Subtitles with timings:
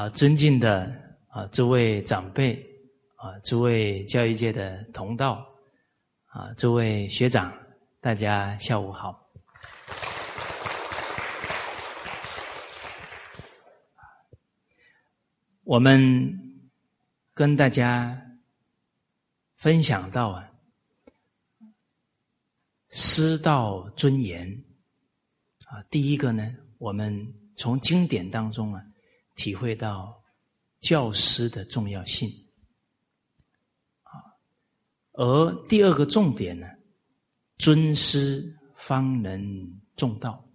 [0.00, 0.90] 啊，尊敬的
[1.28, 2.54] 啊，诸位长辈
[3.16, 5.46] 啊，诸位教育界的同道
[6.28, 7.52] 啊，诸位学长，
[8.00, 9.30] 大家下午好。
[15.64, 16.34] 我们
[17.34, 18.18] 跟大家
[19.56, 20.50] 分享到啊，
[22.88, 24.64] 师道尊严
[25.66, 28.82] 啊，第一个呢，我们从经典当中啊。
[29.40, 30.22] 体会到
[30.80, 32.28] 教师的重要性
[34.02, 34.12] 啊，
[35.12, 36.66] 而第二个重点呢，
[37.56, 40.46] 尊师方能重道。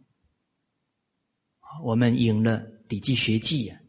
[1.84, 3.82] 我们引了《礼记学记》啊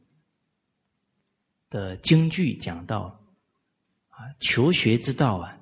[1.69, 3.23] 的京剧讲到
[4.09, 5.59] 啊，求学之道啊，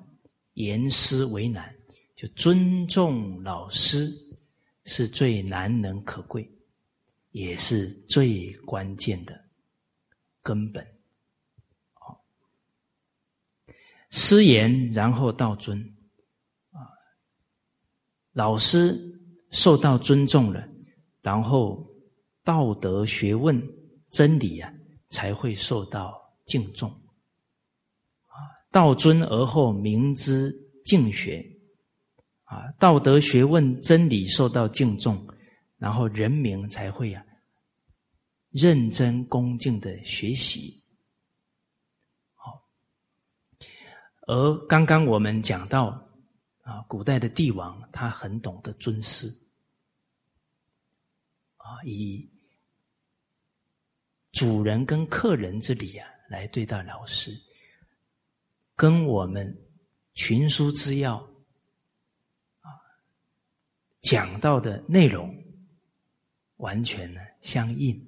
[0.53, 1.75] 严师为难，
[2.15, 4.09] 就尊重老师
[4.85, 6.49] 是最难能可贵。
[7.35, 9.37] 也是最关键的
[10.41, 10.81] 根本。
[11.91, 12.23] 好，
[14.09, 15.77] 师言，然后道尊
[16.71, 16.79] 啊，
[18.31, 18.97] 老师
[19.51, 20.65] 受到尊重了，
[21.21, 21.85] 然后
[22.41, 23.61] 道德学问
[24.09, 24.73] 真理啊，
[25.09, 26.89] 才会受到敬重
[28.27, 28.39] 啊。
[28.71, 30.55] 道尊而后明之
[30.85, 31.45] 敬学
[32.45, 35.27] 啊，道德学问真理受到敬重。
[35.77, 37.21] 然后人民才会啊
[38.55, 40.81] 认真恭敬的学习，
[42.35, 42.65] 好。
[44.27, 45.87] 而刚刚我们讲到
[46.61, 49.27] 啊，古代的帝王他很懂得尊师，
[51.57, 52.25] 啊，以
[54.31, 57.37] 主人跟客人之礼啊来对待老师，
[58.73, 59.53] 跟我们
[60.13, 61.17] 群书之要
[62.61, 62.71] 啊
[63.99, 65.43] 讲到的内容。
[66.57, 68.01] 完全呢相应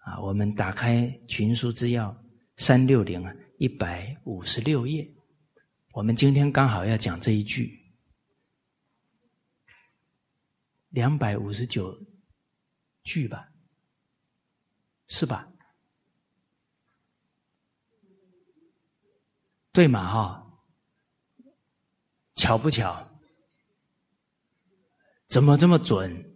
[0.00, 0.20] 啊！
[0.20, 2.10] 我们打开《群书之要》
[2.56, 5.08] 三六零啊，一百五十六页。
[5.92, 7.78] 我们今天刚好要讲这一句，
[10.90, 11.98] 两百五十九
[13.02, 13.50] 句吧，
[15.08, 15.52] 是吧？
[19.72, 20.46] 对嘛哈？
[22.34, 23.06] 巧不巧？
[25.28, 26.29] 怎么这么准？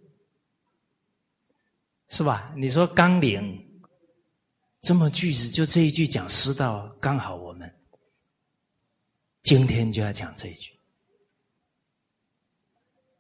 [2.14, 2.54] 是吧？
[2.56, 3.60] 你说纲领
[4.80, 7.68] 这么句子，就这一句讲师道，刚好我们
[9.42, 10.72] 今天就要讲这一句。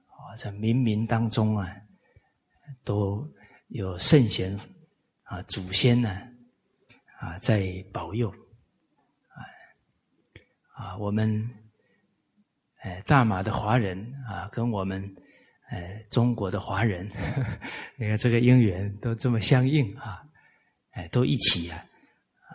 [0.06, 1.68] 啊，在冥冥当中啊，
[2.84, 3.28] 都
[3.66, 4.56] 有圣贤
[5.24, 6.16] 啊、祖先呢
[7.18, 8.30] 啊在保佑
[9.30, 9.42] 啊
[10.72, 11.50] 啊，我们
[12.76, 15.16] 哎大马的华人啊，跟我们。
[15.70, 17.10] 哎，中国的华人，
[17.96, 20.22] 你看这个因缘都这么相应啊！
[20.90, 22.52] 哎，都一起啊啊，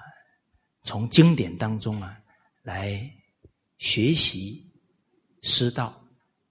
[0.83, 2.17] 从经典当中啊
[2.61, 3.01] 来
[3.79, 4.65] 学习
[5.41, 6.01] 师道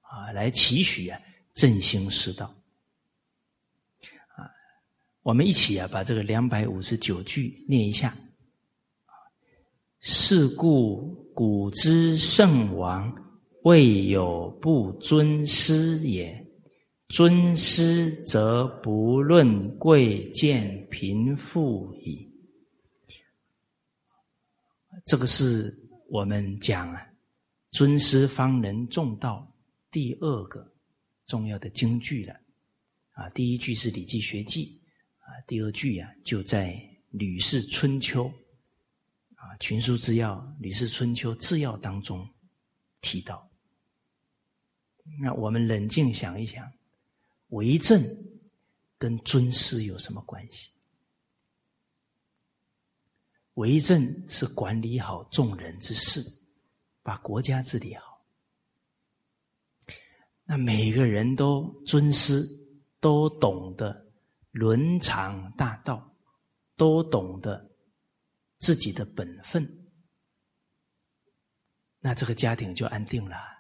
[0.00, 1.18] 啊，来祈许啊
[1.54, 2.52] 振兴师道
[4.34, 4.50] 啊。
[5.22, 8.14] 我们一起啊把这个两百五十九句念一下
[10.00, 13.10] 是故古之圣王
[13.62, 16.46] 未有不尊师也。
[17.08, 22.30] 尊师则不论贵贱贫富矣。
[25.06, 25.74] 这个是
[26.10, 27.06] 我们讲啊，
[27.70, 29.50] 尊师方能重道
[29.90, 30.70] 第二个
[31.26, 32.34] 重要的经句了。
[33.12, 34.78] 啊，第一句是《礼记学记》，
[35.24, 36.72] 啊，第二句啊就在
[37.10, 38.24] 《吕氏春秋》
[39.34, 42.28] 啊《群书之要》《吕氏春秋治要》当中
[43.00, 43.50] 提到。
[45.22, 46.70] 那我们冷静想一想。
[47.48, 48.02] 为政
[48.98, 50.70] 跟尊师有什么关系？
[53.54, 56.24] 为政是管理好众人之事，
[57.02, 58.24] 把国家治理好。
[60.44, 62.48] 那每个人都尊师，
[63.00, 64.12] 都懂得
[64.52, 66.14] 伦常大道，
[66.76, 67.68] 都懂得
[68.58, 69.88] 自己的本分，
[71.98, 73.57] 那这个家庭就安定了。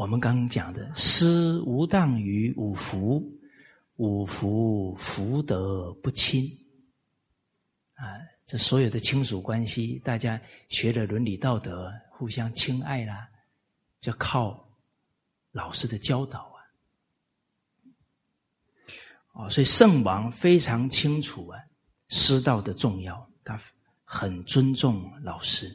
[0.00, 3.22] 我们刚刚讲的“师无当于五福，
[3.96, 6.50] 五福福德不亲”，
[7.96, 8.16] 啊，
[8.46, 13.28] 这所有的亲属关系，大家学了伦理道德，互相亲爱啦，
[14.00, 14.66] 就靠
[15.52, 16.58] 老师的教导啊。
[19.34, 21.60] 哦，所以圣王非常清楚啊，
[22.08, 23.60] 师道的重要，他
[24.02, 25.70] 很尊重老师。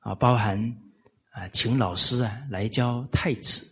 [0.00, 0.58] 啊，包含
[1.30, 3.66] 啊，请老师啊来教太子，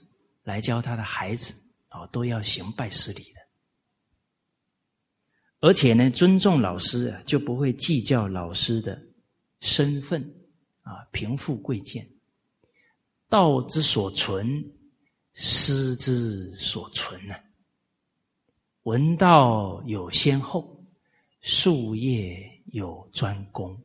[0.45, 1.53] 来教他的孩子
[1.89, 3.39] 啊，都要行拜师礼的。
[5.61, 9.03] 而且呢，尊重老师啊，就不会计较老师的
[9.61, 10.23] 身份
[10.83, 12.09] 啊，贫富贵贱。
[13.29, 14.65] 道之所存，
[15.35, 17.35] 师之所存呢。
[18.85, 20.83] 闻道有先后，
[21.41, 23.79] 术业有专攻。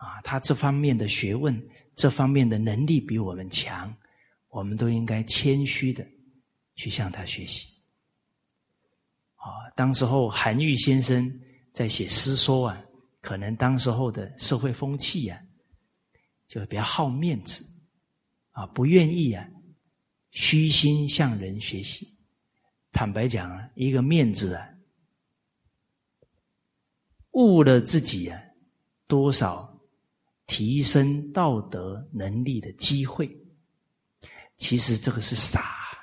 [0.00, 1.62] 啊，他这方面的学问，
[1.94, 3.94] 这方面的能力比我们强，
[4.48, 6.02] 我们都应该谦虚的
[6.74, 7.68] 去向他学习。
[9.34, 11.30] 啊，当时候韩愈先生
[11.74, 12.82] 在写诗说啊，
[13.20, 15.38] 可能当时候的社会风气呀，
[16.48, 17.62] 就比较好面子，
[18.52, 19.46] 啊，不愿意啊，
[20.30, 22.16] 虚心向人学习。
[22.90, 24.66] 坦白讲啊，一个面子啊，
[27.32, 28.42] 误了自己啊，
[29.06, 29.69] 多少
[30.50, 33.30] 提升道德能力的机会。
[34.56, 35.96] 其实这个是傻，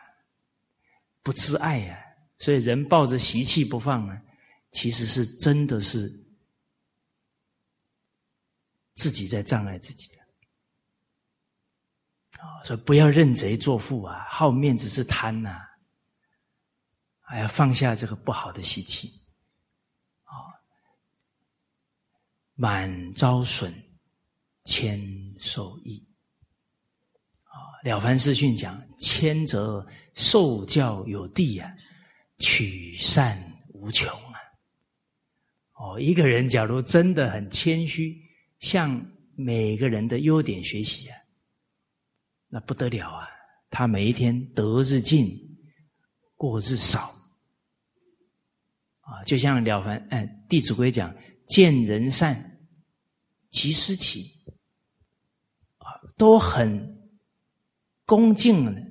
[1.22, 2.02] 不知爱呀。
[2.40, 4.20] 所以人抱着习气不放呢，
[4.72, 6.10] 其实是真的是
[8.94, 10.10] 自己在障碍自己
[12.38, 12.64] 啊！
[12.64, 15.60] 所以不要认贼作父啊，好面子是贪呐，
[17.20, 19.12] 还要放下这个不好的习气
[20.24, 20.32] 啊！
[22.54, 23.74] 满招损，
[24.68, 25.02] 谦
[25.40, 26.06] 受益
[27.44, 27.56] 啊！
[27.84, 31.74] 了凡四训讲：谦则受教有地呀。
[32.40, 33.36] 取善
[33.70, 34.38] 无穷啊！
[35.74, 38.16] 哦，一个人假如真的很谦虚，
[38.60, 39.04] 向
[39.36, 41.18] 每个人的优点学习啊，
[42.48, 43.28] 那不得了啊！
[43.72, 45.36] 他每一天得日进，
[46.36, 47.12] 过日少
[49.00, 49.24] 啊！
[49.26, 51.16] 就像了凡，哎，《弟子规》讲
[51.50, 52.60] ：“见人善，
[53.50, 54.32] 即思齐。”
[56.18, 56.98] 都很
[58.06, 58.86] 恭敬的。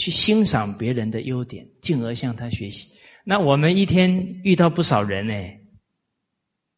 [0.00, 2.88] 去欣赏别人的优点，进而向他学习。
[3.24, 5.34] 那我们一天遇到不少人呢，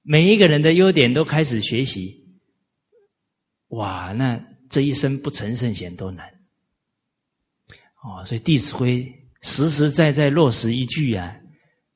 [0.00, 2.18] 每一个人的优点都开始学习，
[3.68, 6.26] 哇，那这一生不成圣贤都难。
[8.02, 9.04] 哦，所以《弟子规》
[9.42, 11.36] 实实在在落实一句啊，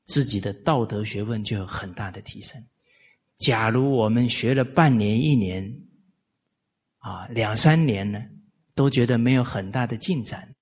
[0.05, 2.63] 自己的道德学问就有很大的提升。
[3.37, 5.67] 假如我们学了半年、一年，
[7.05, 8.19] 啊，两三年呢，
[8.73, 10.55] 都觉得没有很大的进展。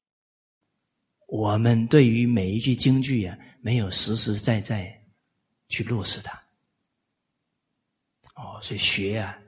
[1.25, 4.93] 我们对于每一句京剧啊，没有实实在在
[5.69, 6.37] 去落实它，
[8.35, 9.39] 哦，所以学啊，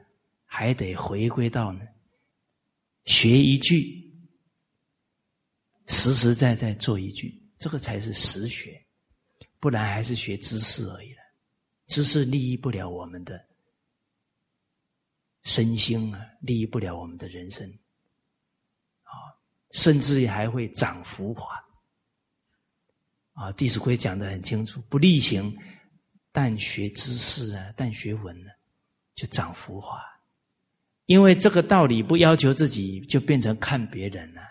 [0.46, 1.82] 还得回归到呢，
[3.04, 4.10] 学一句，
[5.88, 8.82] 实实在在做一句，这个才是实学，
[9.60, 11.22] 不然还是学知识而已了，
[11.88, 13.46] 知识利益不了我们的
[15.46, 17.66] 身心啊，利益不了我们的人生，
[19.04, 19.32] 啊，
[19.72, 21.56] 甚至还会长浮华。
[23.34, 25.56] 啊，《弟子规》讲的很清楚，不力行，
[26.32, 28.50] 但学知识啊，但学文呢，
[29.14, 30.02] 就长浮华。
[31.06, 34.42] 因为这个道理不要求自己，就变成看别人了，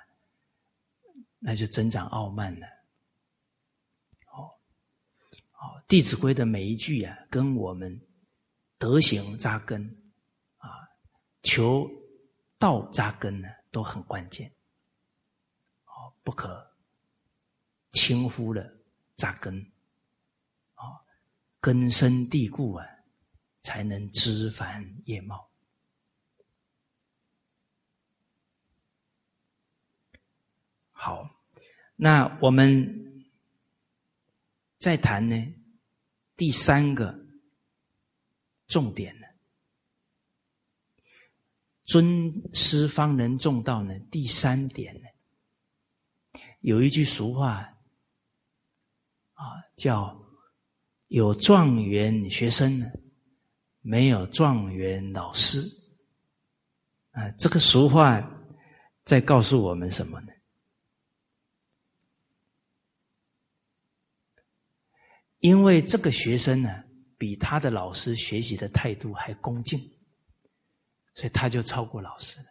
[1.38, 2.66] 那就增长傲慢了。
[4.26, 4.52] 哦，
[5.54, 8.00] 哦，《弟子规》的每一句啊，跟我们
[8.78, 9.96] 德行扎根，
[11.44, 11.88] 求
[12.58, 14.52] 道扎根呢，都很关键。
[15.84, 16.74] 哦，不可。
[17.92, 18.76] 轻忽了
[19.14, 19.70] 扎根，
[20.74, 20.98] 啊，
[21.60, 22.84] 根深蒂固啊，
[23.62, 25.48] 才能枝繁叶茂。
[30.90, 31.30] 好，
[31.94, 33.24] 那我们
[34.80, 35.54] 再谈呢，
[36.34, 37.16] 第三个
[38.66, 39.14] 重点，
[41.84, 47.70] 尊师方能重道呢，第三点呢，有一句俗话。
[49.36, 49.44] 啊，
[49.76, 50.16] 叫
[51.08, 52.88] 有状元学生，
[53.80, 55.60] 没有状元老师。
[57.10, 58.22] 啊，这个俗话
[59.04, 60.32] 在告诉我们什么呢？
[65.40, 66.84] 因为这个学生呢，
[67.18, 69.80] 比他的老师学习的态度还恭敬，
[71.14, 72.46] 所以他就超过老师了。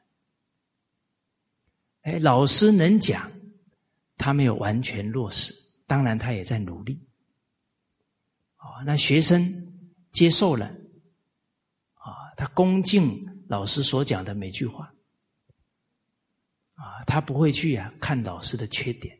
[2.01, 3.31] 哎，老师能讲，
[4.17, 5.53] 他没有完全落实。
[5.85, 6.99] 当然，他也在努力。
[8.55, 9.73] 啊，那学生
[10.11, 10.65] 接受了，
[11.95, 14.93] 啊，他恭敬老师所讲的每句话，
[16.75, 19.17] 啊，他不会去啊看老师的缺点，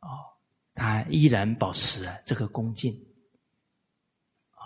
[0.00, 0.08] 哦，
[0.74, 2.94] 他依然保持啊这个恭敬，
[4.52, 4.64] 啊，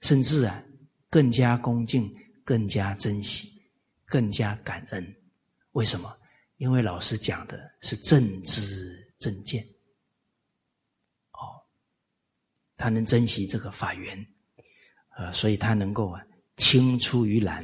[0.00, 0.62] 甚至啊
[1.10, 2.10] 更加恭敬，
[2.44, 3.60] 更加珍惜，
[4.06, 5.16] 更加感恩。
[5.72, 6.16] 为什么？
[6.56, 8.98] 因为老师讲的是正知。
[9.20, 9.62] 正见。
[11.32, 11.60] 哦，
[12.74, 14.26] 他能珍惜这个法缘，
[15.14, 16.24] 呃，所以他能够啊，
[16.56, 17.62] 青出于蓝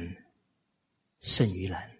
[1.19, 1.91] 胜于蓝。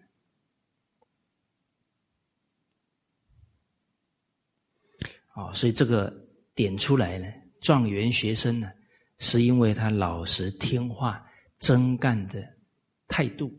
[5.34, 6.16] 哦，所以这个
[6.54, 7.28] 点出来呢，
[7.60, 8.72] 状元学生呢，
[9.18, 11.27] 是因为他老实听话、
[11.60, 12.56] 真干的
[13.08, 13.52] 态度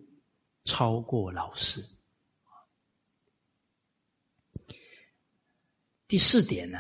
[0.65, 1.85] 超过老师。
[6.07, 6.79] 第四点呢，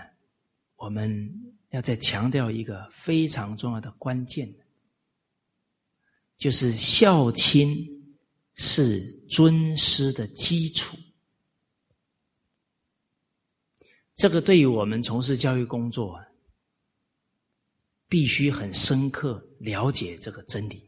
[0.76, 4.50] 我们要再强调一个非常重要的关键，
[6.36, 7.86] 就是孝亲
[8.54, 10.96] 是尊师的基础。
[14.14, 16.26] 这个对于我们从事教育工作啊，
[18.08, 20.87] 必须很深刻了解这个真理。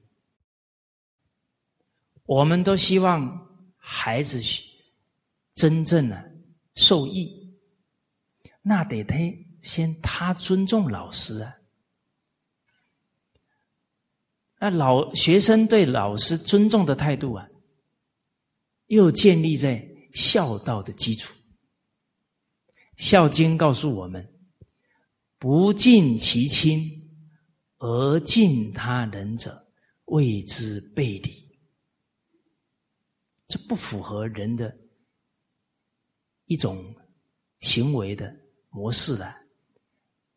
[2.30, 3.28] 我们都希望
[3.76, 4.40] 孩子
[5.56, 6.32] 真正的
[6.76, 7.28] 受益。
[8.62, 9.16] 那得他
[9.62, 11.52] 先他尊重老师啊，
[14.60, 17.48] 那老学生对老师尊重的态度啊，
[18.86, 21.34] 又建立在孝道的基础。
[22.96, 24.24] 《孝经》告诉我们：
[25.36, 26.88] 不敬其亲
[27.78, 29.66] 而敬他人者，
[30.04, 31.39] 谓之背礼。
[33.50, 34.74] 这不符合人的
[36.46, 36.94] 一种
[37.58, 38.34] 行为的。
[38.72, 39.34] 模式的，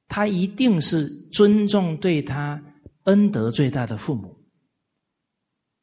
[0.07, 2.59] 他一定是尊重对他
[3.03, 4.35] 恩德最大的父母，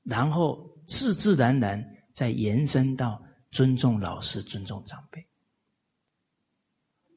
[0.03, 1.81] 然后自自然然
[2.13, 3.23] 再延伸到
[3.53, 5.25] 尊重老师、尊重长辈。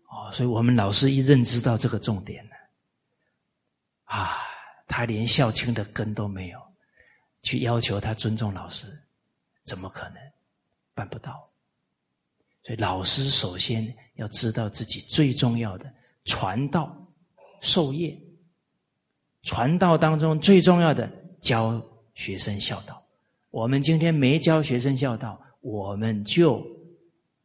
[0.08, 2.52] 哦，所以我们老师一认知到这个重点呢，
[4.04, 4.38] 啊，
[4.88, 6.60] 他连孝亲的根都没有，
[7.42, 8.86] 去要求他尊重老师，
[9.64, 10.18] 怎么可能
[10.94, 11.50] 办不到？
[12.64, 15.94] 所以老师首先要知道自己最重要的
[16.24, 16.96] 传道
[17.60, 18.18] 授业，
[19.42, 21.82] 传道当中最重要的教
[22.14, 23.06] 学生孝道。
[23.50, 26.66] 我们今天没教学生孝道，我们就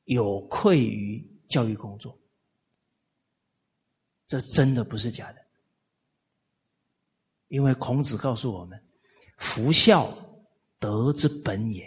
[0.04, 2.16] 有愧于教育工作。
[4.26, 5.44] 这真的不是假的，
[7.48, 8.80] 因为孔子告诉我们
[9.38, 10.16] ：“夫孝，
[10.78, 11.84] 德之本也；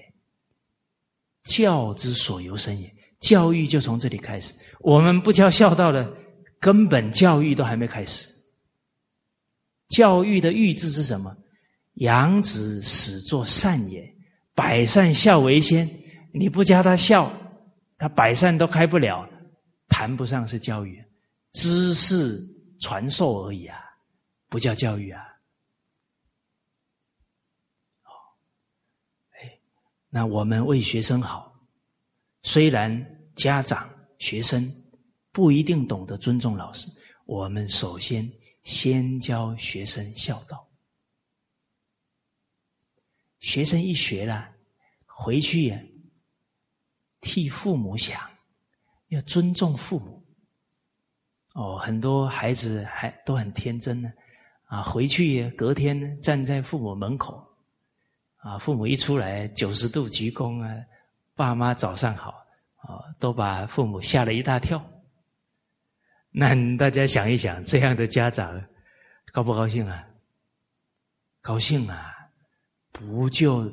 [1.44, 4.54] 教之所由生也。”教育就从这里开始。
[4.80, 6.12] 我们不教孝道的，
[6.60, 8.28] 根本教育都还没开始。
[9.90, 11.36] 教育的“育”字是什么？
[11.96, 14.12] 养子始作善也，
[14.56, 15.88] 百善孝为先。
[16.34, 17.32] 你不教他孝，
[17.98, 19.30] 他百善都开不了，
[19.90, 21.04] 谈不上是教育，
[21.52, 22.42] 知识
[22.80, 23.78] 传授而已啊，
[24.48, 25.22] 不叫教育啊。
[28.06, 28.10] 哦，
[29.32, 29.60] 哎，
[30.14, 31.52] 那我们为学生好。
[32.44, 33.90] 虽然家长、
[34.20, 34.70] 学生
[35.32, 36.92] 不一定懂得尊重老师，
[37.26, 38.30] 我们首先
[38.64, 40.68] 先教学生孝道。
[43.40, 44.54] 学生一学了，
[45.08, 45.80] 回去呀
[47.22, 48.20] 替父母想，
[49.08, 50.22] 要尊重父母。
[51.54, 54.12] 哦，很多孩子还都很天真呢，
[54.66, 57.46] 啊，回去隔天站在父母门口，
[58.42, 60.70] 啊，父母一出来九十度鞠躬啊。
[61.34, 62.46] 爸妈早上好，
[62.76, 64.84] 啊，都把父母吓了一大跳。
[66.30, 68.62] 那大家想一想，这样的家长
[69.32, 70.08] 高不高兴啊？
[71.42, 72.14] 高兴啊！
[72.92, 73.68] 不就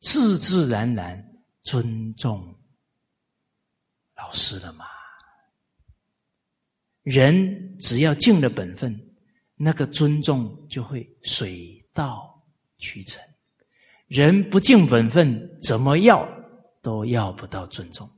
[0.00, 1.22] 自自然然
[1.62, 2.56] 尊重
[4.16, 4.86] 老师了吗？
[7.02, 8.98] 人只要尽了本分，
[9.56, 12.42] 那个尊重就会水到
[12.78, 13.22] 渠成。
[14.06, 16.28] 人不尽本分，怎么要？
[16.82, 18.10] 都要不到尊重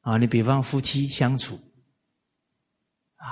[0.00, 0.18] 啊！
[0.18, 1.58] 你比方夫妻相处
[3.14, 3.24] 啊，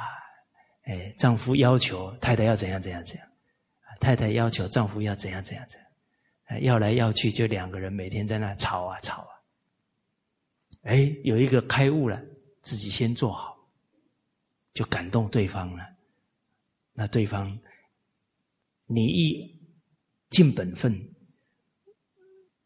[0.84, 3.28] 哎，丈夫要求太太要怎样怎样怎样，
[4.00, 5.78] 太太要求丈夫要怎样怎样怎
[6.48, 9.28] 样，要来要去，就两个人每天在那吵啊吵啊。
[10.84, 12.18] 哎，有一个开悟了，
[12.62, 13.54] 自己先做好，
[14.72, 15.86] 就感动对方了。
[16.94, 17.58] 那对方，
[18.86, 19.53] 你一
[20.34, 20.92] 尽本分。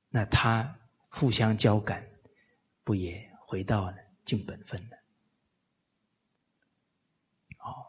[0.09, 0.75] 那他
[1.11, 2.03] 互相交感，
[2.83, 4.97] 不也回到了尽本分了？
[7.59, 7.85] 哦，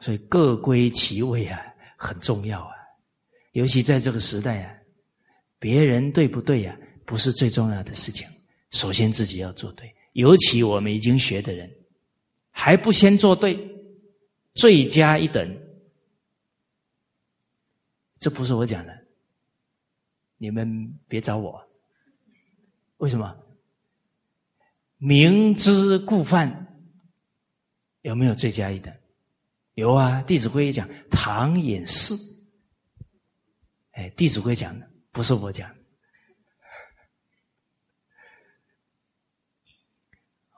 [0.00, 1.62] 所以各归其位啊，
[1.96, 2.74] 很重要啊。
[3.52, 4.76] 尤其在这个时代啊，
[5.60, 8.26] 别人对不对呀，不是最重要的事情。
[8.70, 9.94] 首先自己要做对。
[10.14, 11.72] 尤其我们已经学的人，
[12.50, 13.56] 还不先做对，
[14.54, 15.69] 罪加一等。
[18.20, 19.06] 这不是我讲的。
[20.36, 21.68] 你们别找我，
[22.98, 23.36] 为什么？
[24.98, 26.78] 明知故犯，
[28.02, 28.94] 有没有罪加一等？
[29.74, 32.14] 有啊，《弟子规》讲唐寅是，
[33.92, 35.70] 哎，《弟子规》讲的不是我讲。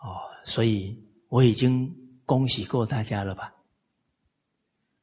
[0.00, 3.54] 哦，所以我已经恭喜过大家了吧？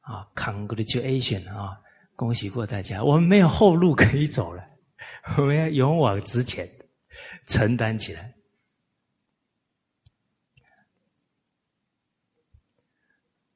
[0.00, 1.80] 啊，congratulation 啊，
[2.20, 4.62] 恭喜过大家，我们没有后路可以走了，
[5.38, 6.68] 我们要勇往直前，
[7.46, 8.34] 承担起来。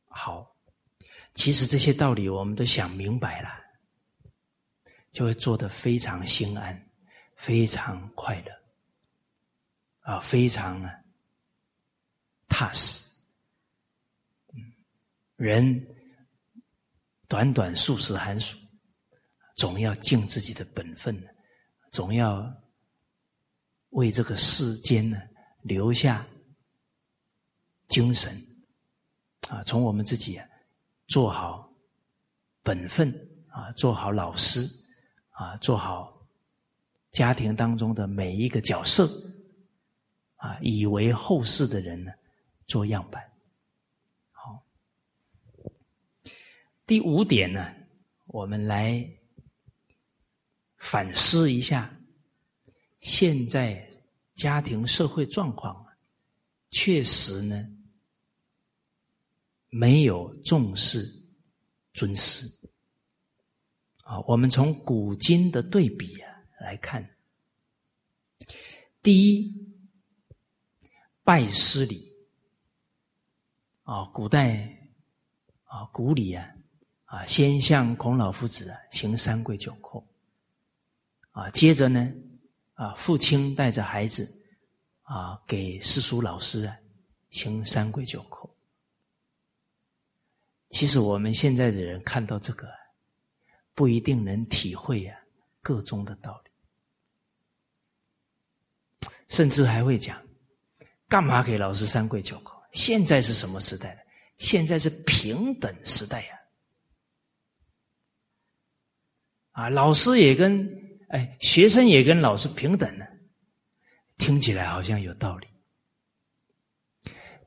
[0.06, 0.56] 好，
[1.34, 3.50] 其实这些道理我们都想明白了，
[5.12, 6.88] 就会做得非常心安，
[7.36, 10.90] 非常快乐，啊，非常啊
[12.48, 13.04] 踏实。
[15.36, 15.93] 人
[17.34, 18.56] 短短数十寒暑，
[19.56, 21.20] 总要尽自己的本分，
[21.90, 22.48] 总要
[23.88, 25.20] 为这个世间呢
[25.62, 26.24] 留下
[27.88, 28.40] 精神。
[29.48, 30.40] 啊，从我们自己
[31.08, 31.68] 做好
[32.62, 33.12] 本分
[33.48, 34.64] 啊，做好老师
[35.30, 36.16] 啊，做好
[37.10, 39.10] 家庭当中的每一个角色
[40.36, 42.12] 啊，以为后世的人呢
[42.68, 43.20] 做样板。
[46.86, 47.74] 第五点呢，
[48.26, 49.08] 我们来
[50.76, 51.94] 反思一下
[52.98, 53.88] 现在
[54.34, 55.86] 家庭社会状况，
[56.70, 57.70] 确实呢。
[59.76, 61.04] 没有重视
[61.94, 62.46] 尊师
[64.04, 64.20] 啊！
[64.20, 67.04] 我们从古今的对比啊来看，
[69.02, 69.52] 第一，
[71.24, 72.08] 拜师礼
[73.82, 74.92] 啊，古代
[75.64, 76.54] 啊古礼啊
[77.14, 80.02] 啊，先向孔老夫子行三跪九叩
[81.30, 82.12] 啊，接着呢
[82.72, 84.28] 啊，父亲带着孩子
[85.02, 86.76] 啊给师叔老师啊
[87.30, 88.50] 行三跪九叩。
[90.70, 92.68] 其实我们现在的人看到这个，
[93.74, 95.16] 不一定能体会啊
[95.62, 96.50] 个中的道理，
[99.28, 100.20] 甚至还会讲，
[101.08, 102.60] 干嘛给老师三跪九叩？
[102.72, 104.04] 现在是什么时代
[104.36, 106.40] 现在是平等时代呀！
[109.54, 110.68] 啊老师也跟
[111.08, 113.04] 哎学生也跟老师平等呢，
[114.18, 115.46] 听起来好像有道理，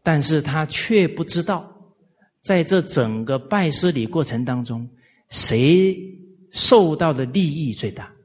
[0.02, 1.74] 但是他却不知道。
[2.44, 4.90] 在这整个拜师礼过程当中，
[5.30, 5.98] 谁
[6.54, 8.16] 受到的利益最大？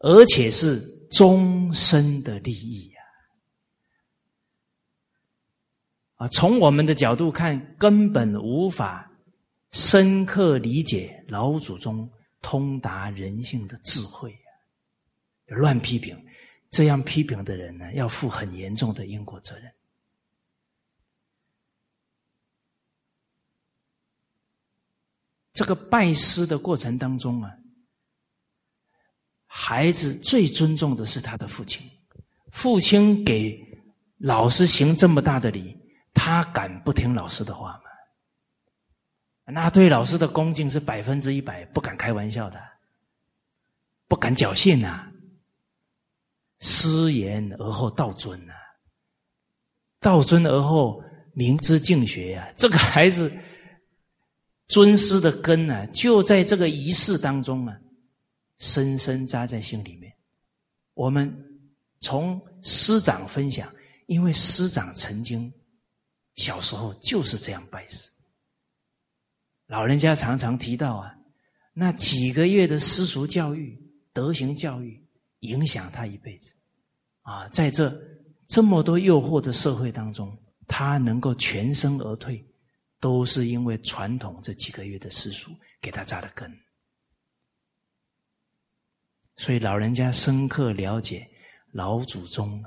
[0.00, 0.78] 而且是
[1.10, 3.00] 终身的利益呀！
[6.16, 9.05] 啊，从我们的角度看，根本无法
[9.76, 12.10] 深刻理解老祖宗
[12.40, 14.34] 通达人性的智慧！
[15.48, 16.18] 乱批评，
[16.70, 19.70] 这样批评的人呢，要负很严重的因果责任。
[25.52, 27.52] 这个拜师的过程当中啊，
[29.44, 31.86] 孩子最尊重的是他的父亲。
[32.50, 33.62] 父亲给
[34.16, 35.76] 老师行这么大的礼，
[36.14, 37.80] 他敢不听老师的话吗？
[39.46, 42.62] 那对老师的恭敬是百分之一百，不敢开玩笑的，
[44.08, 45.10] 不敢侥幸呐。
[46.60, 48.52] 师言而后道尊呐，
[50.00, 52.52] 道尊而后明之敬学呀。
[52.56, 53.32] 这个孩子。
[54.68, 57.80] 尊师的根呢，就在这个仪式当中啊，
[58.58, 60.12] 深深扎在心里面。
[60.94, 61.32] 我们
[62.00, 63.72] 从师长分享，
[64.06, 65.52] 因为师长曾经
[66.34, 68.10] 小时候就是这样拜师，
[69.66, 71.14] 老人家常常提到啊，
[71.72, 73.78] 那几个月的私塾教育、
[74.12, 75.04] 德行教育，
[75.40, 76.54] 影响他一辈子
[77.22, 77.96] 啊，在这
[78.46, 82.44] 这么多诱惑的社会当中，他能够全身而退。
[82.98, 85.50] 都是因为传统这几个月的私塾
[85.82, 86.50] 给他扎的根，
[89.36, 91.28] 所以老人家深刻了解
[91.72, 92.64] 老祖宗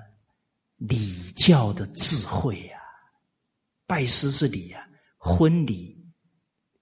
[0.76, 2.80] 礼教的智慧呀。
[3.88, 5.99] 拜师是礼呀，婚礼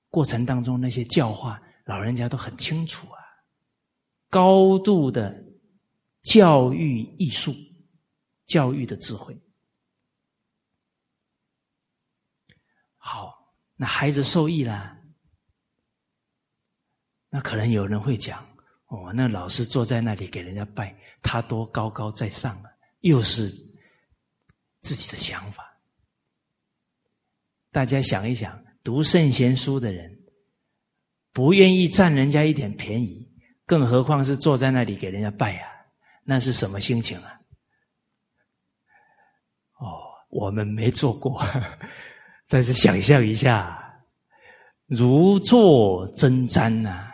[0.10, 3.24] 过程当中那些教化，老人家都很清楚啊。
[4.30, 5.44] 高度的
[6.24, 7.54] 教育艺术，
[8.46, 9.40] 教育的智慧，
[12.98, 13.36] 好。
[13.80, 14.98] 那孩子受益了，
[17.30, 18.44] 那可能有人会讲：
[18.88, 22.72] 哦，那老师坐在那里给人家拜，他多高高在上啊！
[23.02, 23.50] 又是
[24.82, 25.80] 自己的想法。
[27.70, 30.18] 大家想一想，读圣贤书的人，
[31.34, 33.30] 不愿意占人家一点便宜，
[33.66, 35.68] 更何况是坐在那里给人家拜啊？
[36.24, 37.34] 那是什么心情啊？
[39.74, 41.38] 哦我们没做过，
[42.48, 43.78] 但是想象一下，
[44.86, 47.12] 如坐针毡呐，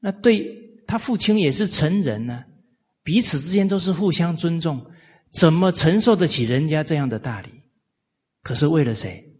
[0.00, 2.44] 那对他父亲也是成人呢，
[3.04, 4.84] 彼此之间都是互相尊重，
[5.30, 7.62] 怎么承受得起人家这样的大礼？
[8.42, 9.30] 可是为了谁？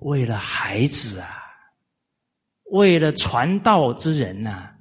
[0.00, 1.28] 为了孩子啊，
[2.64, 4.74] 为了传道之人呐，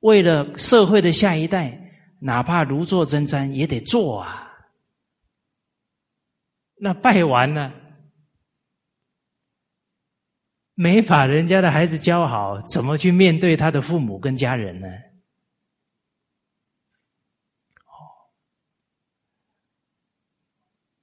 [0.00, 1.76] 为了社会的下一代，
[2.20, 4.48] 哪怕如坐针毡也得做啊。
[6.76, 7.72] 那拜完了，
[10.74, 14.88] 没把人家的孩子教好，怎么去面对他的父母跟家人呢？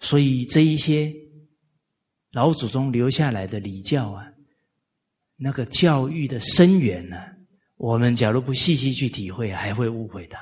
[0.02, 1.13] 所以这一些
[2.32, 4.32] 老祖宗留下来的礼教啊，
[5.36, 7.18] 那个教育的深远呢，
[7.76, 10.39] 我们假如不细细去体会，还会误会它。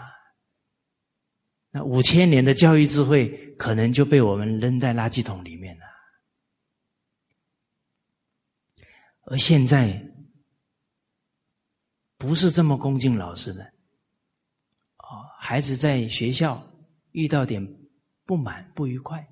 [1.69, 5.85] 那五千年的教育智慧，可能就被我们扔在垃圾桶里面了。
[9.29, 10.01] 而现在
[12.17, 13.63] 不是这么恭敬老师的，
[14.97, 16.65] 哦，孩子在学校
[17.11, 17.65] 遇到点
[18.25, 19.25] 不满、不愉快。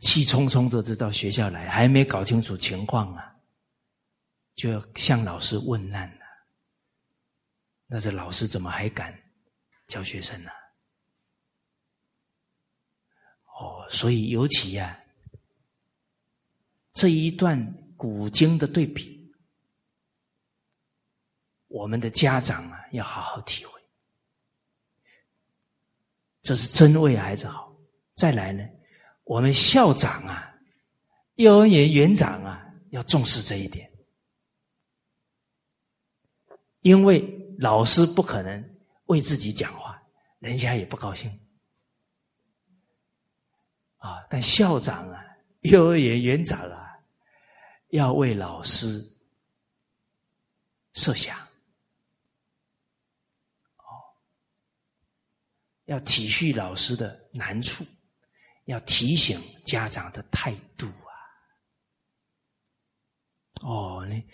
[0.00, 3.34] 气冲冲的就到学校来，还没搞清楚情况啊，
[4.54, 6.22] 就要向老师问难了。
[7.86, 9.12] 那这老师怎么还敢
[9.86, 10.50] 教学生呢？
[13.58, 14.98] 哦，所以尤其呀，
[16.92, 19.32] 这一段古今的对比，
[21.68, 23.80] 我们的家长啊要好好体会，
[26.42, 27.76] 这是真为孩子好。
[28.14, 28.62] 再来呢？
[29.32, 30.54] 我们校长啊，
[31.36, 33.90] 幼儿园园长啊，要重视这一点，
[36.80, 38.62] 因为老师不可能
[39.06, 40.02] 为自己讲话，
[40.38, 41.30] 人家也不高兴
[43.96, 44.22] 啊。
[44.28, 45.24] 但校长啊，
[45.60, 47.00] 幼儿园园长啊，
[47.88, 49.02] 要为老师
[50.92, 51.38] 设想，
[53.78, 53.96] 哦，
[55.86, 57.82] 要体恤老师的难处。
[58.72, 61.12] 要提醒家长的态度啊！
[63.60, 64.24] 哦，你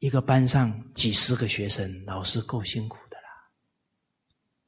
[0.00, 3.28] 一个班上几十个学生，老师够辛苦的啦。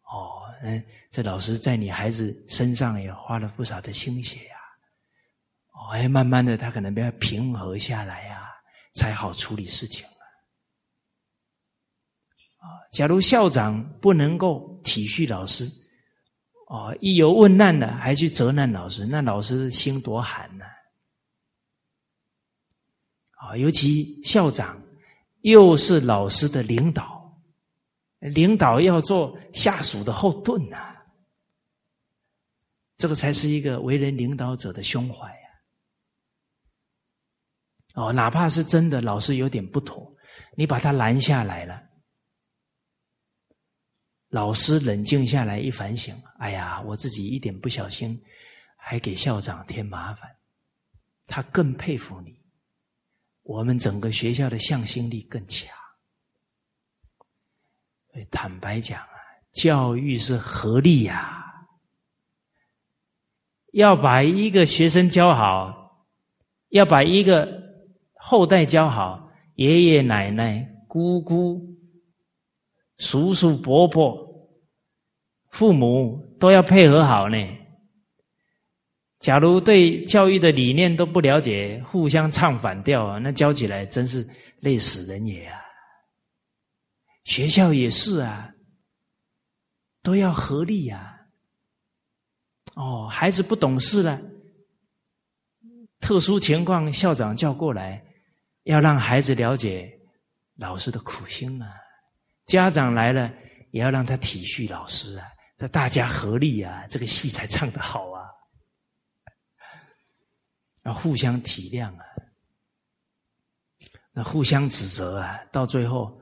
[0.04, 4.54] 哦，嗯，这老师在你孩子身上也花了不少的心血呀。
[5.72, 8.48] 哦，哎，慢慢的他可能要平和下来呀，
[8.94, 10.06] 才好处理事情。
[12.58, 15.68] 啊，假如校长不能够体恤老师。
[16.66, 20.64] 哦，一有问难了，还去责难老师，那老师心多寒呐！
[23.36, 24.82] 啊，尤其校长
[25.42, 27.38] 又是老师的领导，
[28.18, 30.96] 领导要做下属的后盾呐，
[32.96, 35.48] 这个才是一个为人领导者的胸怀呀！
[37.94, 40.10] 哦，哪怕是真的老师有点不妥，
[40.56, 41.82] 你把他拦下来了。
[44.34, 48.20] 老师冷静下来一反省，哎呀，我自己一点不小心，
[48.76, 50.28] 还给校长添麻烦，
[51.28, 52.36] 他更佩服你，
[53.44, 55.72] 我们整个学校的向心力更强。
[58.28, 59.14] 坦白讲啊，
[59.52, 61.44] 教育是合力呀，
[63.72, 66.08] 要把一个学生教好，
[66.70, 67.62] 要把一个
[68.14, 71.72] 后代教好，爷爷奶奶、姑姑。
[72.98, 74.23] 叔叔伯伯、
[75.54, 77.36] 父母都要配合好呢。
[79.20, 85.60] 假如对教育的理念都不了解，互相唱反调啊，那教起来真是累死人也啊！
[87.22, 88.52] 学校也是啊，
[90.02, 91.20] 都要合力呀。
[92.74, 94.20] 哦，孩子不懂事了，
[96.00, 98.04] 特殊情况校长叫过来，
[98.64, 99.88] 要让孩子了解
[100.56, 101.72] 老师的苦心啊。
[102.46, 103.32] 家长来了，
[103.70, 105.28] 也要让他体恤老师啊！
[105.56, 108.28] 这大家合力啊，这个戏才唱得好啊！
[110.84, 112.04] 要互相体谅啊，
[114.12, 116.20] 那互相指责啊，到最后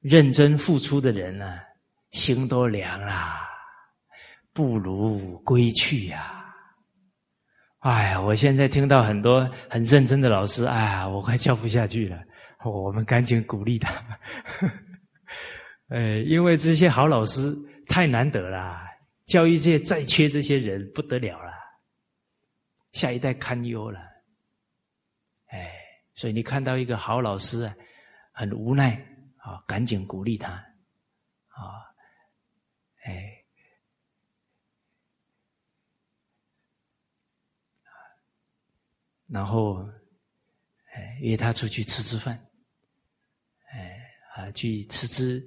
[0.00, 1.60] 认真付出的人呢，
[2.10, 3.34] 心都凉了，
[4.52, 6.40] 不如归去呀！
[7.78, 12.18] 哎呀，我现在听到很多很认真的老师，哎呀，我快教不下去了，
[12.64, 13.94] 我们赶紧鼓励他。
[15.88, 17.54] 呃， 因为这些好老师
[17.88, 18.88] 太难得了，
[19.26, 21.52] 教育界再缺这些人不得了了，
[22.92, 24.00] 下一代堪忧了。
[25.46, 25.72] 哎，
[26.14, 27.76] 所以你看到一个好老师啊，
[28.32, 28.94] 很无奈，
[29.38, 30.52] 啊，赶紧鼓励他。
[31.48, 31.92] 啊。
[39.26, 39.88] 然后
[41.20, 42.38] 约他出去吃吃饭，
[43.72, 44.00] 哎，
[44.34, 45.44] 啊，去吃吃，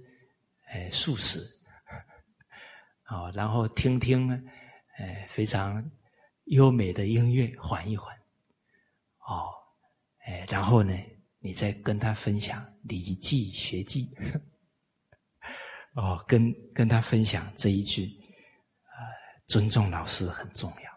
[0.66, 1.57] 哎，素食。
[3.10, 4.30] 哦，然后听听，
[4.98, 5.90] 哎，非常
[6.46, 8.14] 优美的音乐，缓一缓，
[9.20, 9.50] 哦，
[10.26, 10.94] 哎，然后呢，
[11.40, 14.08] 你再跟他分享《礼记》《学记》，
[15.94, 18.06] 哦，跟跟他分享这一句，
[18.84, 19.00] 啊，
[19.48, 20.92] 尊重老师很重要。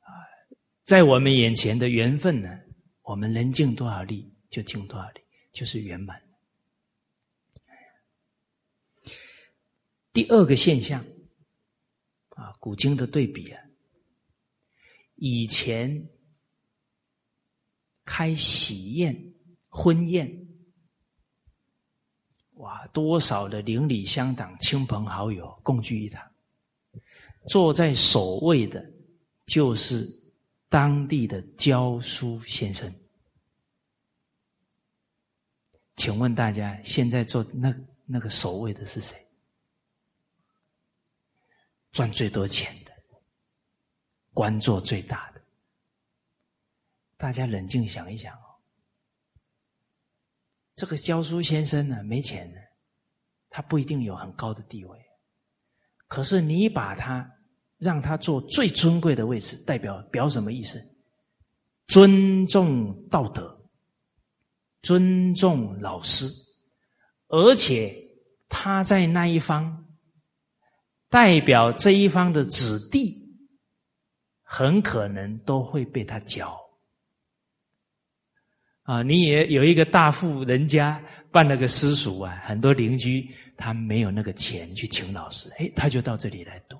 [0.00, 0.08] 啊
[0.84, 2.48] 在我们眼前的缘分呢，
[3.02, 5.20] 我们能尽多少力就尽多少力，
[5.52, 6.18] 就是圆满。
[10.12, 11.04] 第二个现象
[12.30, 13.62] 啊，古今的对比啊，
[15.16, 16.08] 以前
[18.04, 19.34] 开喜宴、
[19.68, 20.48] 婚宴，
[22.54, 26.30] 哇，多少的邻里乡党、亲朋好友共聚一堂，
[27.48, 28.90] 坐在首位的，
[29.46, 30.18] 就是。
[30.72, 32.94] 当地的教书先生，
[35.96, 37.74] 请问大家，现在做那
[38.06, 39.18] 那个守卫的是谁？
[41.92, 42.92] 赚最多钱的，
[44.32, 45.40] 官做最大的。
[47.16, 48.58] 大家冷静想一想哦，
[50.74, 52.60] 这个教书先生呢，没钱呢，
[53.48, 54.98] 他不一定有很高的地位，
[56.06, 57.30] 可是你把他。
[57.82, 60.86] 让他坐最尊贵的位置，代表表什么意思？
[61.86, 63.58] 尊重道德，
[64.82, 66.26] 尊重老师，
[67.28, 67.96] 而且
[68.50, 69.89] 他在那一方，
[71.10, 73.20] 代表这一方的子弟，
[74.42, 76.58] 很可能都会被他教。
[78.82, 86.76] 啊，你也有一个大富人家办了个私塾啊，很多邻居他没有那个钱去请老师，哎，他就到这里来读。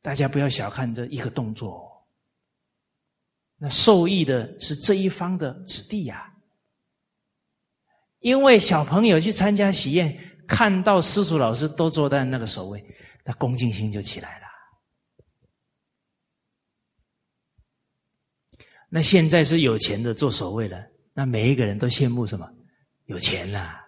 [0.00, 2.06] 大家不要小看这一个动作，
[3.56, 6.32] 那受益的是这一方的子弟呀。
[8.18, 12.84] 因为小朋友去参加喜宴，看到师祖老师都坐在那个首位，
[13.24, 14.46] 那恭敬心就起来了。
[18.88, 22.48] 那现在是有钱的做首位了，那每一个人都羡慕什么？
[23.06, 23.84] 有钱了，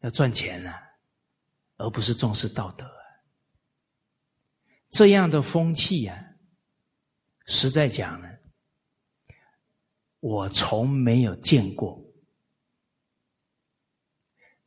[0.00, 0.72] 要赚钱了，
[1.76, 2.88] 而不是重视道德。
[4.90, 6.16] 这样的风气啊，
[7.46, 8.28] 实在讲呢，
[10.20, 12.05] 我从没有见过。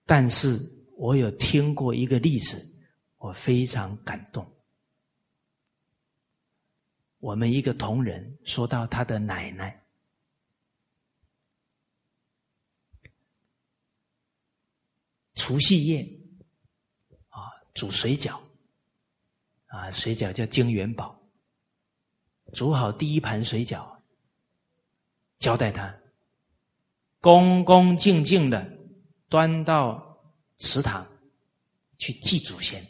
[0.09, 0.59] 但是
[0.97, 2.67] 我有听过一个例子，
[3.17, 4.43] 我非常感动。
[7.19, 9.85] 我们一个同仁说到他的奶奶，
[15.35, 16.01] 除夕夜
[17.27, 17.45] 啊，
[17.75, 18.41] 煮水饺。
[19.67, 21.21] 啊，水饺叫金元宝，
[22.51, 23.99] 煮好第一盘水饺，
[25.37, 25.95] 交代他，
[27.21, 28.78] 恭恭敬敬的
[29.29, 30.17] 端到
[30.57, 31.07] 祠堂
[31.97, 32.85] 去祭祖先。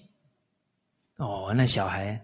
[1.18, 2.20] 哦，那小孩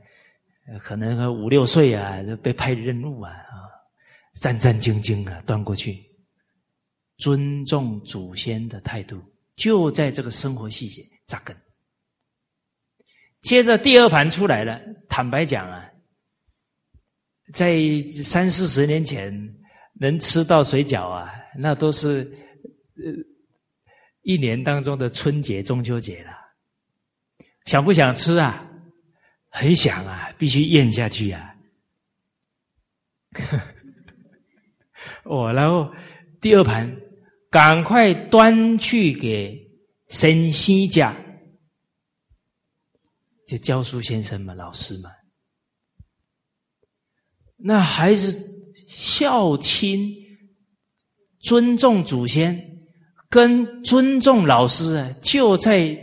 [0.80, 3.68] 可能五六岁啊，被派任务啊，啊，
[4.36, 6.02] 战战兢兢啊，端过去，
[7.18, 9.22] 尊重祖先的态度，
[9.58, 11.56] 就在这个生活细节扎根。
[13.42, 15.92] 接着第二盘出来了，坦白讲啊，
[17.54, 17.78] 在
[18.24, 19.32] 三四十年前
[20.00, 22.22] 能吃到水饺啊，那都是
[22.96, 23.12] 呃
[24.26, 26.32] 一年当中的春节、中秋节了。
[27.66, 28.68] 想不想吃啊？
[29.50, 31.56] 很想啊，必须咽下去啊。
[35.24, 35.94] 哦，然后
[36.42, 37.00] 第二盘
[37.50, 39.58] 赶快端去给
[40.10, 41.16] 神仙家。
[43.48, 45.12] 就教书先生嘛，老师嘛，
[47.58, 48.36] 那还是
[48.88, 50.12] 孝亲、
[51.40, 52.75] 尊重祖先
[53.30, 55.98] 跟尊重老师啊，就在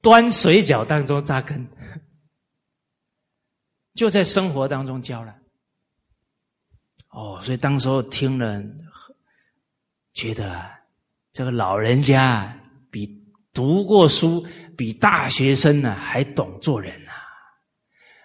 [0.00, 1.66] 端水饺当中扎根，
[3.94, 5.34] 就在生活当中教了。
[7.10, 8.62] 哦，所以当时候听了，
[10.12, 10.64] 觉得
[11.32, 13.08] 这个老人家比
[13.52, 14.46] 读过书。
[14.76, 17.14] 比大学生呢还懂做人啊！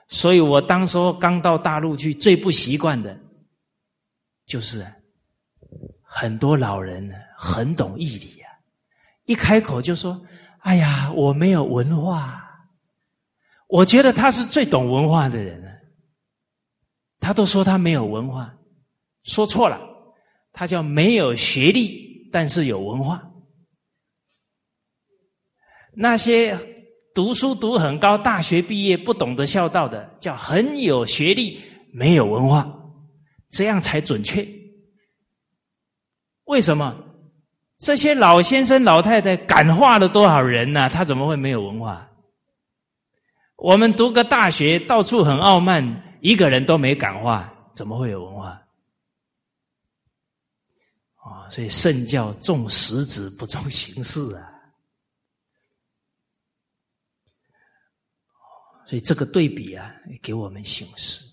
[0.08, 3.16] 所以我当时候刚到大陆去，最不习惯的，
[4.48, 4.84] 就是
[6.12, 8.50] 很多老人呢很懂义理啊，
[9.26, 10.20] 一开口就说
[10.62, 12.44] ：“哎呀，我没有文化。”
[13.70, 15.70] 我觉得他是最懂文化的人啊，
[17.20, 18.52] 他都说他没有文化，
[19.24, 19.80] 说错了，
[20.52, 23.24] 他叫没有学历，但是有文化。
[25.94, 26.58] 那些
[27.14, 31.62] 读书读很高，大学毕业不懂得孝道的，叫很有学历
[31.94, 32.68] 没有文化，
[33.52, 34.44] 这样才准确。
[36.50, 36.96] 为什么？
[37.78, 40.90] 这些老先生老太太感化了多少人呢？
[40.90, 42.10] 他怎么会没有文化？
[43.56, 48.48] 我们读个大学，到处很傲慢，一个人都没感化，怎么会有文化？
[51.18, 54.50] 啊，所以圣教重实质不重形式啊。
[58.88, 61.24] 所以这个对比啊，给我们醒示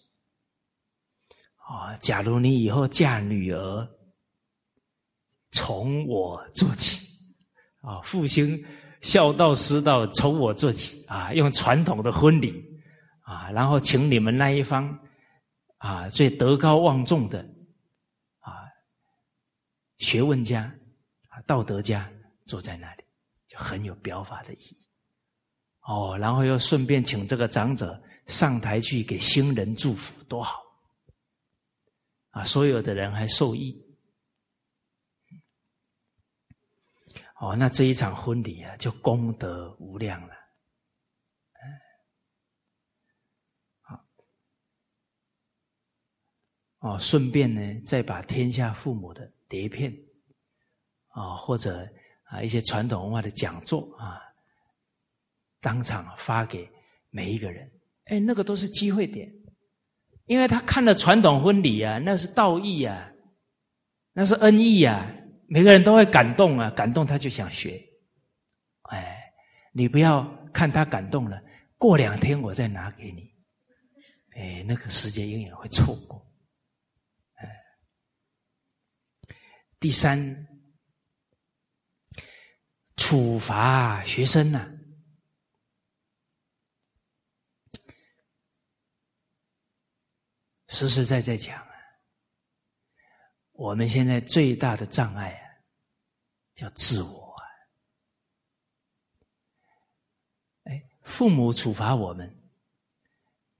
[1.56, 1.96] 啊。
[1.96, 3.95] 假如你以后嫁女儿。
[5.56, 7.06] 从我做起，
[7.80, 8.62] 啊，复兴
[9.00, 12.62] 孝道师道，从我做起啊，用传统的婚礼
[13.22, 14.98] 啊，然后请你们那一方
[15.78, 17.40] 啊最德高望重的
[18.40, 18.52] 啊
[19.96, 20.64] 学问家
[21.30, 22.12] 啊道德家
[22.44, 23.04] 坐在那里，
[23.48, 24.76] 就很有表法的意义。
[25.88, 30.60] 哦，然后又顺便请这个长者上台去给新人祝福，多好
[32.32, 32.44] 啊！
[32.44, 33.85] 所有的人还受益。
[37.38, 40.34] 哦，那这一场婚礼啊，就功德无量了。
[43.82, 44.04] 好，
[46.78, 49.94] 哦，顺便呢，再把天下父母的碟片
[51.08, 51.86] 啊，或者
[52.24, 54.18] 啊一些传统文化的讲座啊，
[55.60, 56.66] 当场发给
[57.10, 57.70] 每一个人。
[58.04, 59.30] 哎，那个都是机会点，
[60.24, 63.12] 因为他看了传统婚礼啊，那是道义啊，
[64.12, 65.12] 那是恩义啊。
[65.48, 67.82] 每个人都会感动啊，感动他就想学。
[68.82, 69.32] 哎，
[69.72, 71.42] 你不要看他感动了，
[71.78, 73.32] 过两天我再拿给你。
[74.30, 76.24] 哎，那个时间永远会错过。
[77.34, 77.62] 哎，
[79.78, 80.46] 第三，
[82.96, 84.72] 处罚学生呢，
[90.68, 91.64] 实实在在讲。
[93.56, 95.48] 我们现在最大的障碍啊，
[96.54, 97.44] 叫自我啊。
[100.64, 102.34] 哎，父母处罚我们，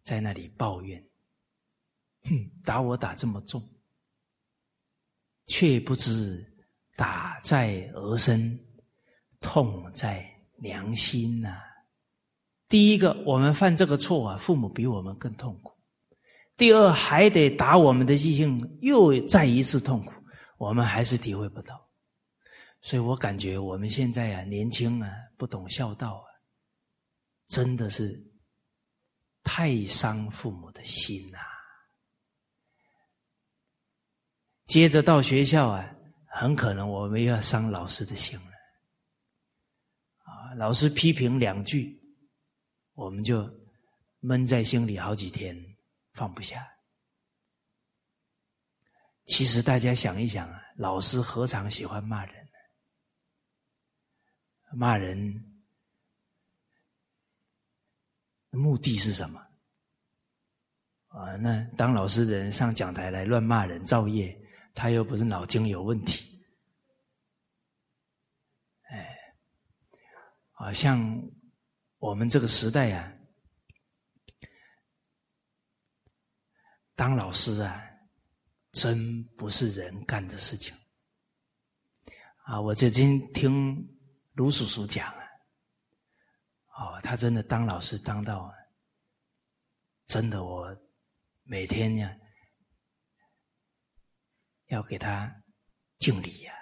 [0.03, 1.03] 在那里抱怨，
[2.25, 3.67] 哼，打我打这么重，
[5.47, 6.45] 却不知
[6.95, 8.59] 打在儿身，
[9.41, 11.63] 痛在良心呐。
[12.69, 15.76] 第一个，我们犯这个错啊，父母比我们更痛苦。
[16.57, 20.15] 第二，还得打我们的记性，又再一次痛苦，
[20.57, 21.87] 我们还是体会不到。
[22.81, 26.29] 所以我感觉我们现在啊，年轻啊，不懂孝道啊，
[27.49, 28.19] 真的是
[29.43, 31.39] 太伤父母的心呐。
[34.67, 35.95] 接着到学校啊，
[36.27, 38.53] 很可能我们又要伤老师的心了。
[40.25, 42.01] 啊，老师批评两句，
[42.95, 43.47] 我们就
[44.21, 45.55] 闷在心里好几天。
[46.17, 46.67] 放不下。
[49.27, 52.49] 其实大家想一想啊，老师何尝喜欢骂人？
[54.73, 55.45] 骂人
[58.51, 59.41] 目的是什么？
[61.09, 64.37] 啊，那当老师的人上讲台来乱骂人、造业，
[64.75, 66.43] 他又不是脑筋有问题。
[68.89, 69.17] 哎，
[70.53, 71.23] 啊，像
[71.99, 73.13] 我们这个时代啊。
[76.97, 77.85] 当老师啊，
[78.73, 80.75] 真不是人干的事情
[82.45, 82.59] 啊！
[82.59, 83.87] 我最近听
[84.33, 85.25] 卢叔叔讲啊，
[86.79, 88.51] 哦，他真的当老师当到，
[90.07, 90.75] 真的我
[91.43, 92.17] 每天呀
[94.69, 95.31] 要给他
[95.99, 96.55] 敬礼呀。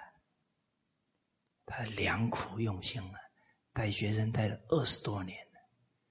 [1.65, 3.19] 他良苦用心啊，
[3.71, 5.37] 带学生带了二十多年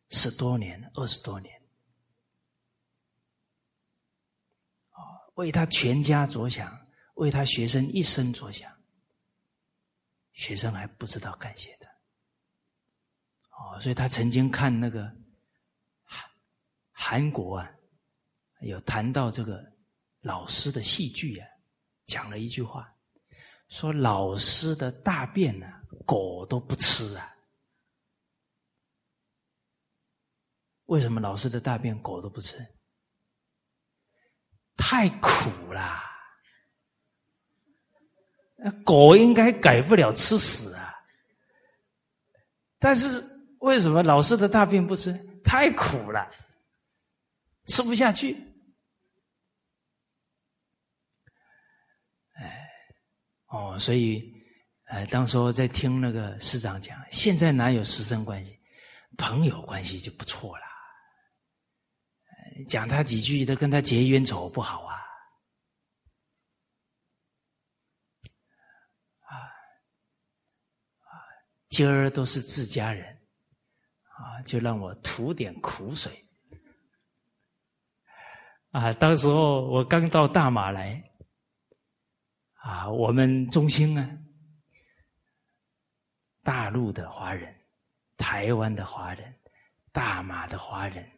[0.08, 1.63] 十多年，二十多年。
[5.34, 6.76] 为他全家着想，
[7.14, 8.72] 为他学生一生着想，
[10.32, 11.88] 学生还不知道感谢他。
[13.50, 15.04] 哦，所以他曾经看那个
[16.02, 16.30] 韩
[16.90, 17.70] 韩国啊，
[18.60, 19.64] 有谈到这个
[20.20, 21.48] 老师的戏剧啊，
[22.06, 22.92] 讲了一句话，
[23.68, 25.66] 说老师的大便呢，
[26.04, 27.30] 狗都不吃啊。
[30.86, 32.58] 为什么老师的大便狗都不吃？
[34.76, 36.02] 太苦了，
[38.84, 40.94] 狗应该改不了吃屎啊！
[42.78, 43.22] 但是
[43.60, 45.12] 为什么老师的大便不吃？
[45.42, 46.30] 太苦了，
[47.66, 48.36] 吃不下去。
[52.34, 52.68] 哎，
[53.46, 54.22] 哦，所以，
[54.84, 58.58] 哎，当时在听那个师长讲，现在哪有师生关系？
[59.16, 60.64] 朋友关系就不错了。
[62.68, 64.94] 讲他几句都跟他结冤仇，不好啊！
[69.20, 69.34] 啊
[71.00, 71.12] 啊，
[71.68, 73.12] 今儿都是自家人，
[74.02, 76.24] 啊，就让我吐点苦水。
[78.70, 81.02] 啊，当时候我刚到大马来，
[82.54, 84.18] 啊，我们中心呢，
[86.42, 87.54] 大陆的华人、
[88.16, 89.40] 台湾的华人、
[89.92, 91.10] 大马的华人。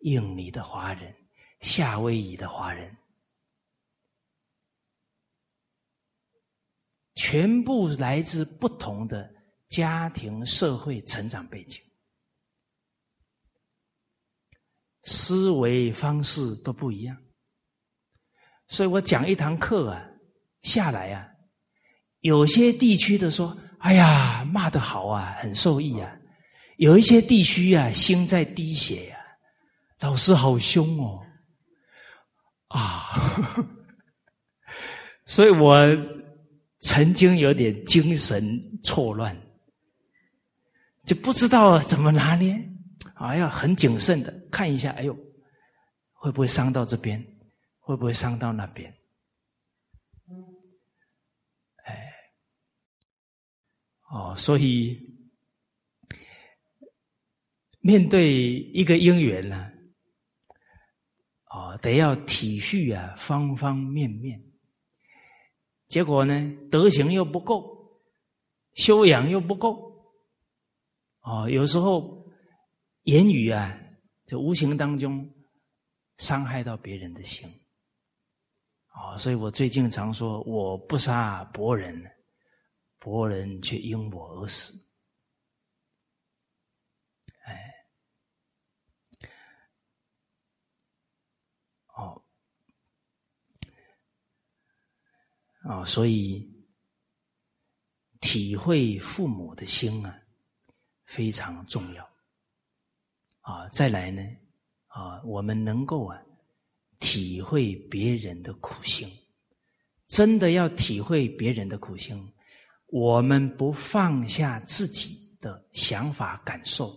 [0.00, 1.14] 印尼的华人，
[1.60, 2.96] 夏威夷的华人，
[7.14, 9.28] 全部来自不同的
[9.68, 11.80] 家庭、社会成长背景，
[15.02, 17.16] 思维方式都不一样。
[18.68, 20.06] 所以我讲一堂课啊，
[20.62, 21.28] 下来啊，
[22.20, 26.14] 有些地区的说：“哎呀，骂得好啊，很受益啊。”
[26.78, 29.17] 有一些地区啊，心在滴血呀。
[30.00, 31.26] 老师好凶哦，
[32.68, 33.10] 啊！
[35.26, 35.76] 所以我
[36.80, 38.42] 曾经有点精神
[38.82, 39.36] 错乱，
[41.04, 42.56] 就不知道怎么拿捏，
[43.14, 45.12] 啊，要很谨慎的看一下，哎呦，
[46.12, 47.20] 会不会伤到这边？
[47.80, 48.94] 会不会伤到那边？
[51.84, 52.12] 哎，
[54.10, 54.96] 哦，所以
[57.80, 58.32] 面对
[58.72, 59.72] 一个姻缘呢？
[61.50, 64.42] 哦，得要体恤啊，方方面面。
[65.88, 68.00] 结果呢，德行又不够，
[68.74, 69.88] 修养又不够。
[71.22, 72.26] 哦，有时候
[73.04, 73.78] 言语啊，
[74.26, 75.28] 就无形当中
[76.18, 77.48] 伤害到别人的心。
[78.94, 82.02] 哦，所以我最近常说，我不杀伯仁，
[82.98, 84.74] 伯仁却因我而死。
[95.68, 96.50] 啊，所以
[98.20, 100.18] 体会父母的心啊，
[101.04, 102.02] 非常重要。
[103.40, 104.22] 啊，再来呢，
[104.86, 106.18] 啊，我们能够啊，
[107.00, 109.06] 体会别人的苦心，
[110.06, 112.18] 真的要体会别人的苦心，
[112.86, 116.96] 我们不放下自己的想法感受，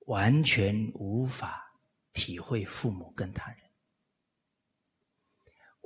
[0.00, 1.64] 完全无法
[2.12, 3.59] 体会父母跟他人。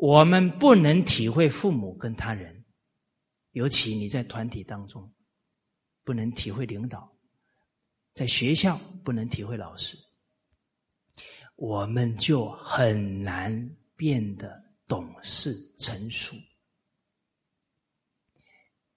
[0.04, 2.62] 我们不能体会父母跟他人，
[3.52, 5.10] 尤其你在团体当中，
[6.04, 7.10] 不能体会领导，
[8.12, 9.96] 在学校不能体会老师，
[11.56, 16.36] 我们就很难变得懂事成熟。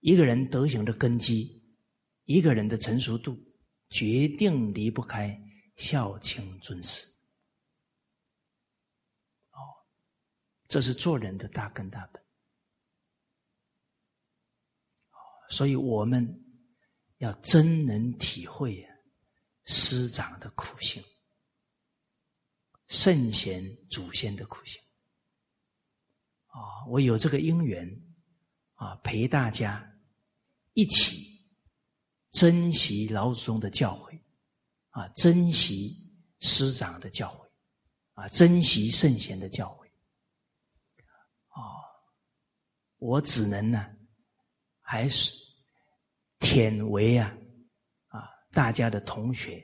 [0.01, 1.63] 一个人德行的根基，
[2.25, 3.41] 一个人的成熟度，
[3.89, 5.41] 决定离不开
[5.77, 7.07] 孝亲尊师。
[10.67, 12.21] 这是做人的大根大本，
[15.49, 16.27] 所以我们
[17.19, 18.85] 要真能体会
[19.63, 21.01] 师长的苦心，
[22.87, 24.81] 圣贤祖先的苦心。
[26.47, 27.87] 啊，我有这个因缘
[28.73, 29.89] 啊，陪大家
[30.73, 31.47] 一起
[32.31, 34.19] 珍惜老祖宗的教诲，
[34.89, 35.95] 啊，珍惜
[36.41, 37.49] 师长的教诲，
[38.21, 39.86] 啊，珍惜圣贤的教诲。
[42.99, 43.85] 我只能呢，
[44.81, 45.33] 还是
[46.39, 47.35] 忝为啊
[48.07, 49.63] 啊大家的同学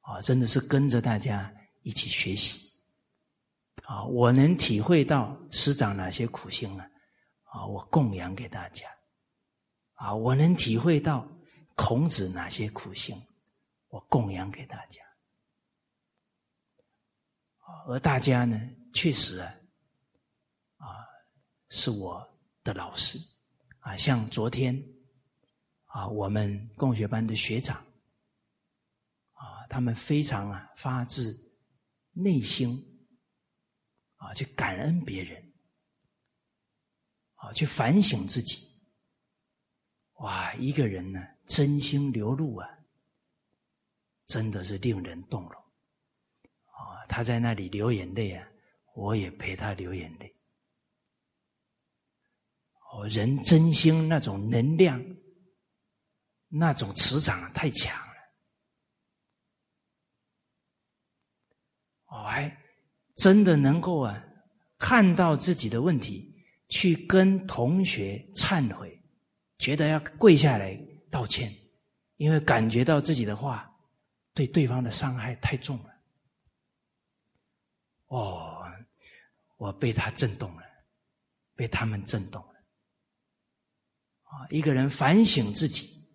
[0.00, 1.52] 啊，真的是跟着大家
[1.82, 2.70] 一起学习
[3.84, 6.84] 啊，我能体会到师长哪些苦心呢？
[7.44, 8.86] 啊，我供养给大家
[9.94, 11.26] 啊，我能体会到
[11.74, 13.16] 孔子哪些苦心，
[13.88, 15.02] 我供养给大家
[17.86, 18.60] 而大家呢，
[18.92, 19.54] 确实啊。
[21.70, 22.26] 是我
[22.64, 23.18] 的老师
[23.80, 24.82] 啊，像昨天
[25.84, 27.76] 啊，我们共学班的学长
[29.32, 31.38] 啊，他们非常啊发自
[32.12, 32.82] 内心
[34.16, 35.52] 啊去感恩别人
[37.34, 38.66] 啊，去反省自己。
[40.14, 42.68] 哇，一个人呢真心流露啊，
[44.26, 45.62] 真的是令人动容
[46.72, 47.06] 啊！
[47.08, 48.48] 他在那里流眼泪啊，
[48.94, 50.34] 我也陪他流眼泪。
[52.90, 55.04] 哦，人真心那种能量，
[56.48, 58.14] 那种磁场太强了。
[62.06, 62.56] 哦，还
[63.16, 64.24] 真的能够啊，
[64.78, 66.34] 看到自己的问题，
[66.68, 68.98] 去跟同学忏悔，
[69.58, 70.74] 觉得要跪下来
[71.10, 71.54] 道歉，
[72.16, 73.70] 因为感觉到自己的话
[74.32, 75.90] 对对方的伤害太重了。
[78.06, 78.64] 哦，
[79.58, 80.62] 我被他震动了，
[81.54, 82.54] 被他们震动了。
[84.30, 86.06] 啊，一个人反省自己，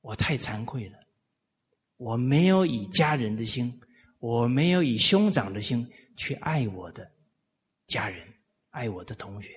[0.00, 0.98] 我太惭愧了，
[1.96, 3.80] 我没有以家人的心，
[4.18, 5.84] 我没有以兄长的心
[6.16, 7.10] 去爱我的
[7.86, 8.26] 家人，
[8.70, 9.52] 爱我的同学。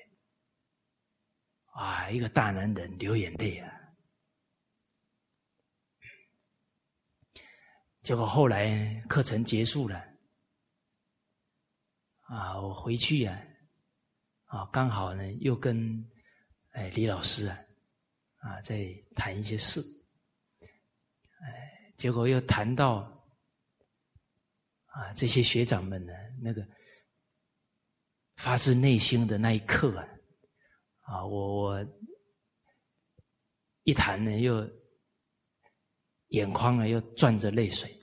[1.67, 3.71] 啊，一个大男人流眼泪啊！
[8.01, 10.03] 结果后来课程结束了，
[12.21, 13.39] 啊，我回去呀，
[14.45, 16.03] 啊，刚好呢又跟
[16.71, 17.59] 哎李老师啊。
[18.48, 19.82] 啊，在谈一些事，
[21.41, 23.00] 哎，结果又谈到
[24.86, 26.66] 啊，这些学长们呢，那个
[28.38, 30.08] 发自内心的那一刻啊，
[31.02, 31.88] 啊，我我
[33.84, 34.66] 一谈呢，又
[36.30, 37.93] 眼眶呢又转着泪水，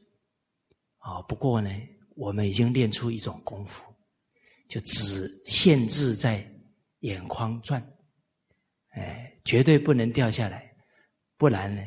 [0.99, 1.71] 啊，不过呢，
[2.17, 3.91] 我们已经练出一种功夫，
[4.69, 6.47] 就只限制在
[6.99, 7.83] 眼眶转。
[8.91, 10.75] 哎，绝对不能掉下来，
[11.37, 11.83] 不然呢，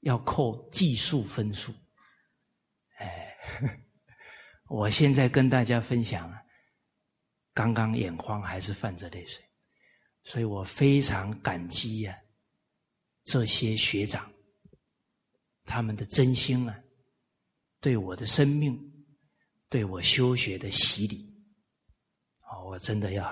[0.00, 1.72] 要扣计数分数。
[2.98, 3.36] 哎，
[4.68, 6.40] 我现在跟大家分享啊，
[7.54, 9.42] 刚刚眼眶还是泛着泪水，
[10.22, 12.16] 所以我非常感激呀，
[13.24, 14.30] 这些学长，
[15.64, 16.78] 他们的真心啊，
[17.80, 18.78] 对我的生命，
[19.68, 21.34] 对我修学的洗礼，
[22.40, 23.24] 啊，我真的要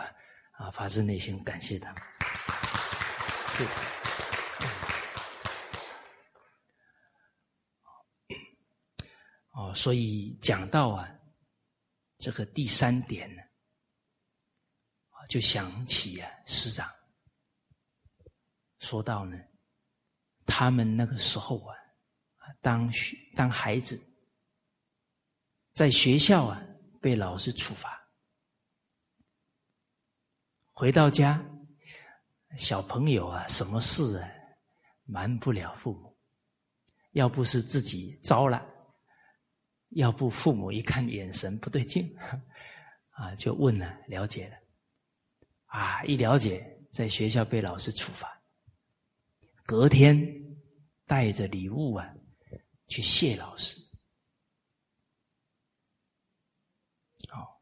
[0.53, 2.03] 啊，发自内心感谢他们。
[9.53, 11.09] 哦，所以讲到啊，
[12.19, 13.43] 这个第三点呢，
[15.29, 16.91] 就想起啊，师长
[18.79, 19.39] 说到呢，
[20.47, 21.77] 他们那个时候啊，
[22.63, 24.01] 当学当孩子，
[25.75, 26.63] 在学校啊
[27.01, 28.01] 被老师处罚，
[30.73, 31.45] 回到家。
[32.57, 34.29] 小朋友啊，什么事啊，
[35.05, 36.17] 瞒不了父母。
[37.13, 38.65] 要不是自己招了，
[39.91, 42.17] 要不父母一看眼神不对劲，
[43.11, 44.57] 啊，就问了，了解了，
[45.67, 48.41] 啊，一了解，在学校被老师处罚，
[49.65, 50.25] 隔天
[51.05, 52.15] 带着礼物啊，
[52.87, 53.77] 去谢老师。
[57.29, 57.61] 好，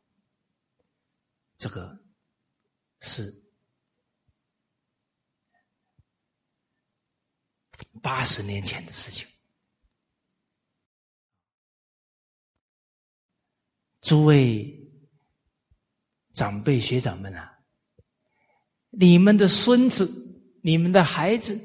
[1.56, 1.98] 这个
[3.00, 3.47] 是。
[8.02, 9.26] 八十年前的事情，
[14.02, 14.66] 诸位
[16.34, 17.58] 长辈学长们啊，
[18.90, 20.08] 你们的孙子、
[20.62, 21.58] 你们的孩子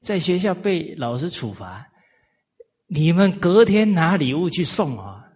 [0.00, 1.84] 在学校被老师处罚，
[2.86, 5.28] 你们隔天拿礼物去送啊，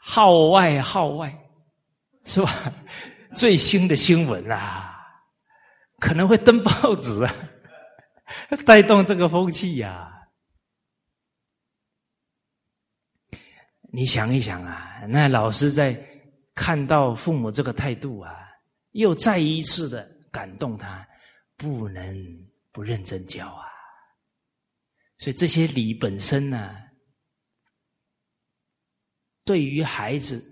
[0.00, 1.36] 号外号外，
[2.24, 2.72] 是吧？
[3.34, 4.96] 最新的新闻啊，
[5.98, 7.34] 可能会登报纸啊。
[8.64, 10.10] 带动这个风气呀！
[13.92, 15.94] 你想一想啊，那老师在
[16.54, 18.36] 看到父母这个态度啊，
[18.90, 21.06] 又再一次的感动他，
[21.56, 23.68] 不能不认真教啊。
[25.18, 26.76] 所以这些礼本身呢，
[29.44, 30.42] 对于孩子、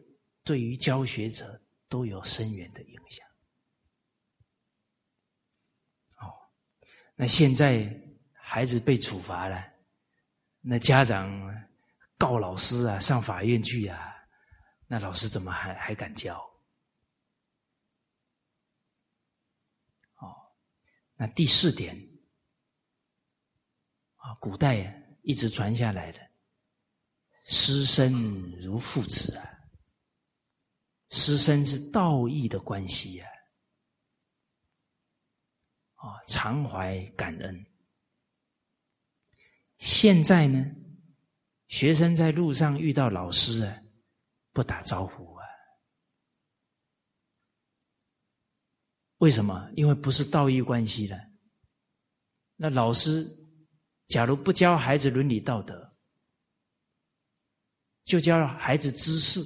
[0.44, 3.26] 对于教学者都有深远的影响。
[7.22, 7.88] 那现在
[8.32, 9.64] 孩子被处罚了，
[10.60, 11.30] 那家长
[12.18, 14.12] 告老师啊，上法院去啊，
[14.88, 16.36] 那老师怎么还还敢教？
[20.16, 20.34] 哦，
[21.14, 21.96] 那第四点
[24.16, 24.92] 啊，古代
[25.22, 26.18] 一直传下来的，
[27.44, 29.48] 师生如父子啊，
[31.10, 33.28] 师生是道义的关系呀。
[36.02, 37.66] 啊，常怀感恩。
[39.78, 40.64] 现在呢，
[41.68, 43.78] 学生在路上遇到老师啊，
[44.52, 45.46] 不打招呼啊？
[49.18, 49.70] 为什么？
[49.76, 51.16] 因为不是道义关系了。
[52.56, 53.24] 那老师
[54.08, 55.96] 假如不教孩子伦理道德，
[58.04, 59.40] 就教孩子知识，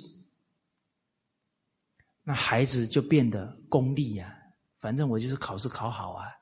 [2.22, 4.34] 那孩子就变得功利呀。
[4.80, 6.32] 反正我就是考试考好啊。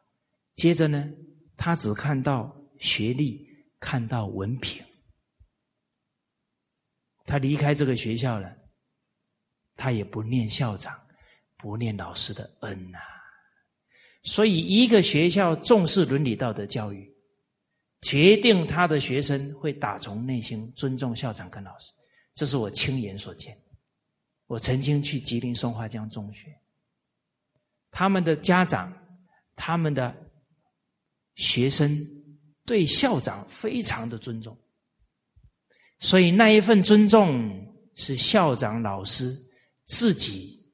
[0.54, 1.10] 接着呢，
[1.56, 3.46] 他只看到学历，
[3.80, 4.84] 看到文凭。
[7.26, 8.54] 他离开这个学校了，
[9.76, 10.94] 他也不念校长，
[11.56, 12.98] 不念老师的恩呐。
[14.22, 17.12] 所以，一个学校重视伦理道德教育，
[18.02, 21.92] 决定他的学生会打从内心尊重校长跟老师，
[22.34, 23.58] 这是我亲眼所见。
[24.46, 26.54] 我曾经去吉林松花江中学，
[27.90, 28.92] 他们的家长、
[29.56, 30.23] 他们的
[31.34, 32.06] 学生
[32.64, 34.56] 对校长非常的尊重，
[35.98, 37.50] 所以那一份尊重
[37.94, 39.36] 是校长、老师
[39.84, 40.64] 自己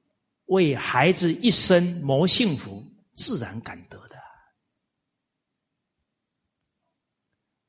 [0.47, 2.85] 为孩子一生谋幸福
[3.15, 4.17] 自然感得的。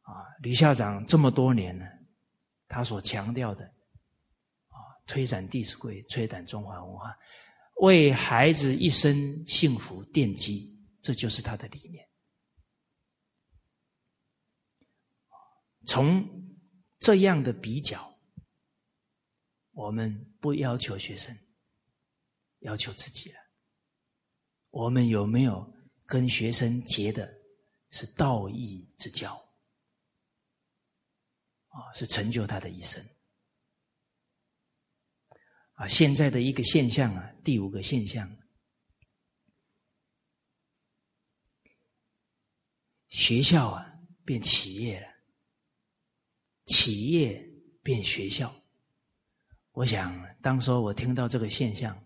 [0.02, 1.86] 啊，吕校长这么多年了，
[2.68, 3.64] 他所强调的
[4.68, 4.78] 啊。
[5.08, 7.16] 推展《弟子规》，推展中华文化，
[7.82, 12.06] 为孩子一生幸福奠基，这就是他的理念。
[15.86, 16.28] 从
[17.00, 18.20] 这样的比较，
[19.72, 21.38] 我们不要求学生，
[22.60, 23.40] 要求自己了。
[24.70, 25.74] 我们有没有
[26.06, 27.34] 跟学生结的
[27.90, 29.36] 是道义之交？
[31.68, 33.06] 啊，是成就他的一生。
[35.74, 38.38] 啊，现在的一个现象啊，第五个现象，
[43.10, 45.11] 学校啊变企业了，
[46.72, 47.48] 企业
[47.84, 48.52] 变学校。
[49.74, 52.02] 我想，当时我听到这个现象，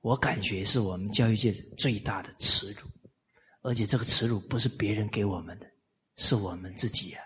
[0.00, 2.86] 我感觉是我们教育界最大的耻辱，
[3.62, 5.66] 而且这个耻辱不是别人给我们的，
[6.16, 7.24] 是我们自己啊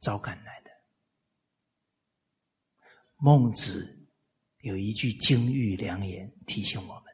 [0.00, 0.70] 招赶来的。
[3.18, 3.94] 孟子。
[4.62, 7.04] 有一句金玉良言提醒我们：“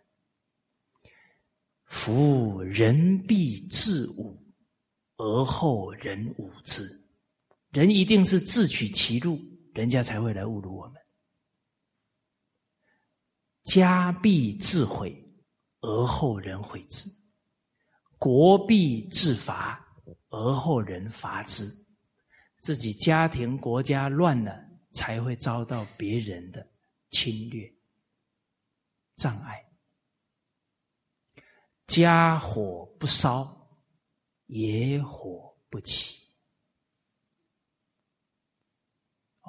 [1.85, 4.35] 夫人必自侮，
[5.19, 7.04] 而后人侮之。
[7.75, 9.39] 人一定是自取其辱，
[9.75, 11.03] 人家才会来侮辱我们。
[13.65, 15.15] 家必自毁，
[15.81, 17.11] 而后人毁之；
[18.17, 19.85] 国必自伐，
[20.29, 21.71] 而后人伐之。
[22.63, 24.59] 自己家庭国家乱了，
[24.93, 26.67] 才会遭到别人的。”
[27.11, 27.73] 侵略
[29.15, 29.65] 障碍，
[31.87, 33.79] 家火不烧，
[34.47, 36.24] 野火不起。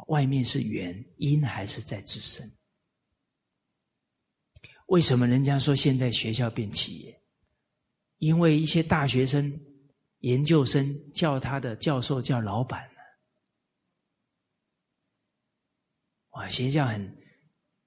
[0.07, 2.51] 外面是圆，因还是在自身？
[4.87, 7.21] 为什么人家说现在学校变企业？
[8.17, 9.59] 因为一些大学生、
[10.19, 13.01] 研究生叫他的教授叫老板了。
[16.31, 17.23] 哇，学校很。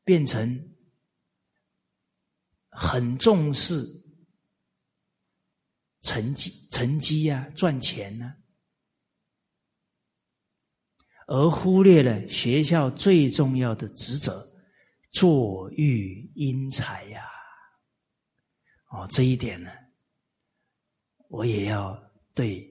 [0.05, 0.75] 变成
[2.71, 3.85] 很重视
[6.01, 8.35] 成绩、成绩啊，赚钱呢，
[11.29, 14.47] 而忽略了学校最重要的职责——
[15.13, 17.23] 作育英才呀。
[18.89, 19.71] 哦，这一点呢，
[21.29, 22.03] 我也要
[22.35, 22.67] 对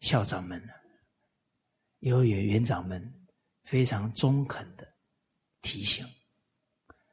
[0.00, 0.60] 校长们、
[2.00, 3.00] 幼儿园园长们
[3.62, 4.84] 非常中肯的
[5.60, 6.04] 提醒。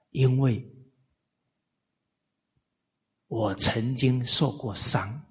[0.09, 0.67] 因为
[3.27, 5.23] 我曾经受过伤，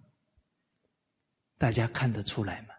[1.56, 2.77] 大家看得出来吗？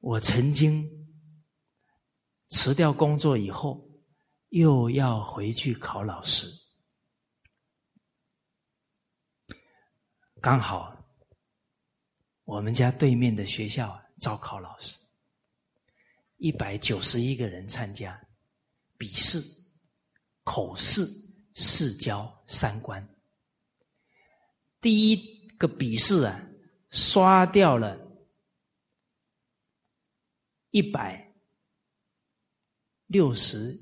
[0.00, 0.88] 我曾经
[2.48, 3.86] 辞掉工作以后，
[4.48, 6.46] 又要回去考老师，
[10.40, 10.96] 刚好
[12.44, 14.98] 我们家对面的学校招考老师。
[16.38, 18.18] 一百九十一个人参加
[18.96, 19.44] 笔试、
[20.42, 21.06] 口试、
[21.54, 23.06] 试教三关。
[24.80, 26.40] 第一个笔试啊，
[26.88, 28.09] 刷掉了
[30.70, 31.34] 一百
[33.06, 33.78] 六十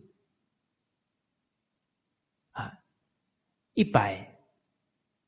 [2.50, 2.72] 啊，
[3.74, 4.38] 一百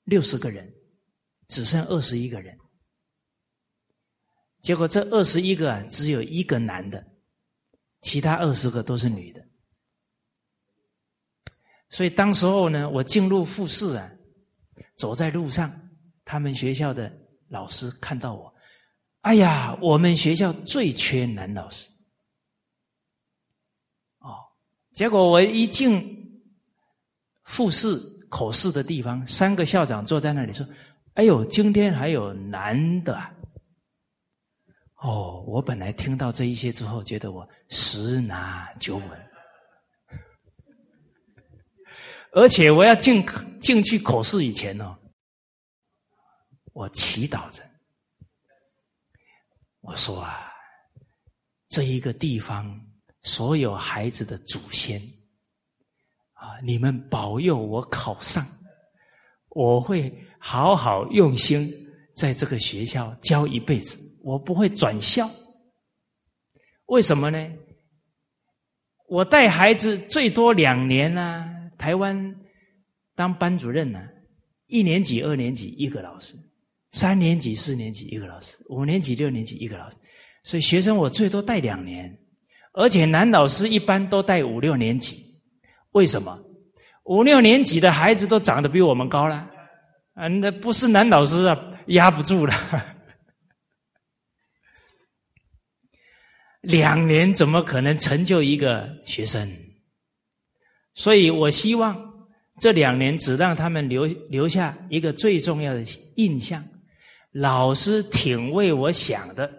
[0.05, 0.73] 六十个人，
[1.49, 2.59] 只剩二十一个人。
[4.63, 7.07] 结果这二十一个，只有一个男的。
[8.03, 9.47] 其他二十个都是女的，
[11.91, 14.11] 所以当时候呢，我进入复试啊，
[14.97, 15.71] 走在路上，
[16.25, 17.15] 他们学校的
[17.49, 18.55] 老师看到我，
[19.21, 21.91] 哎呀，我们学校最缺男老师，
[24.21, 24.35] 哦，
[24.95, 26.43] 结果我一进
[27.45, 27.97] 复试
[28.31, 30.67] 口试的地方，三个校长坐在那里说
[31.15, 33.21] ：“哎呦，今天还有男的。”
[35.03, 39.31] 哦，我本来听到这一些之后，觉得我十拿九稳，
[42.33, 43.25] 而且我要进
[43.61, 44.99] 进去口试以前呢，
[46.73, 47.63] 我祈祷着，
[49.91, 50.49] 我说啊，
[51.69, 52.81] 这一个地方
[53.23, 55.03] 所有孩子的祖先
[56.33, 58.47] 啊，你们保佑我考上，
[59.49, 61.69] 我会好好用心
[62.15, 65.29] 在这个学校教一辈子，我不会转校。
[66.87, 67.53] 为什么呢？
[69.09, 72.37] 我带孩子最多两年啊，台湾
[73.17, 74.09] 当班主任呢，
[74.67, 76.37] 一年级、二年级一个老师，
[76.93, 79.97] 三年级、四年级一个老师，五年级、六年级一个老师，
[80.45, 82.19] 所以学生我最多带两年，
[82.73, 85.25] 而且男老师一般都带五六年级。
[85.93, 86.39] 为什么？
[87.05, 89.49] 五六年级的孩子都长得比我们高了，
[90.15, 92.55] 啊，那不是男老师啊，压不住了。
[96.61, 99.51] 两年怎么可能成就一个学生？
[100.95, 102.29] 所以我希望
[102.61, 105.83] 这两年只让他们留留下一个最重要的
[106.17, 106.63] 印象：
[107.33, 109.51] 老师挺为我想的，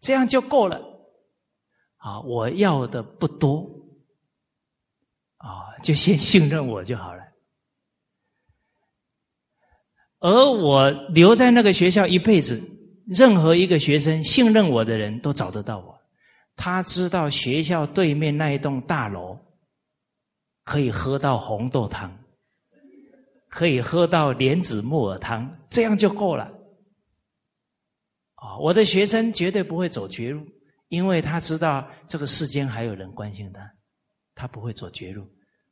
[0.00, 0.80] 这样就够了。
[1.96, 3.68] 啊，我要的不多，
[5.38, 7.22] 啊，就先信任我就好了。
[10.20, 12.60] 而我留在那个学校一辈子。
[13.10, 15.98] 任何一个学生信任我的人都找得到我，
[16.54, 19.34] 他知道学校对面那一栋大楼
[20.62, 22.14] 可以喝到红豆汤，
[23.48, 26.44] 可以喝到莲子木耳汤，这样就够了。
[28.34, 30.46] 啊，我的学生绝对不会走绝路，
[30.88, 33.60] 因为他知道这个世间还有人关心他，
[34.34, 35.26] 他不会走绝路。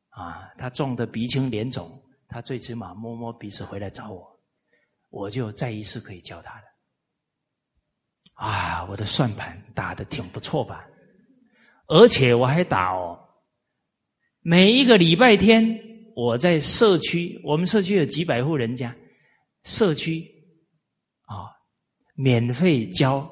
[0.09, 4.39] 啊，他重的鼻青脸肿，他最起码摸摸鼻子回来找我，
[5.09, 6.63] 我就再一次可以教他了。
[8.33, 10.87] 啊，我的算盘打的挺不错吧？
[11.87, 13.17] 而且我还打哦，
[14.41, 15.86] 每一个礼拜天
[16.17, 18.91] 我在社区，我们社区有几百户人家，
[19.65, 20.27] 社区
[21.27, 21.45] 啊，
[22.15, 23.29] 免费教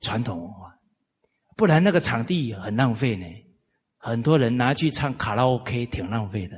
[0.00, 0.76] 传统文化，
[1.56, 3.24] 不然那个场地很浪费呢。
[3.98, 6.56] 很多人拿去唱卡拉 OK，挺浪费的。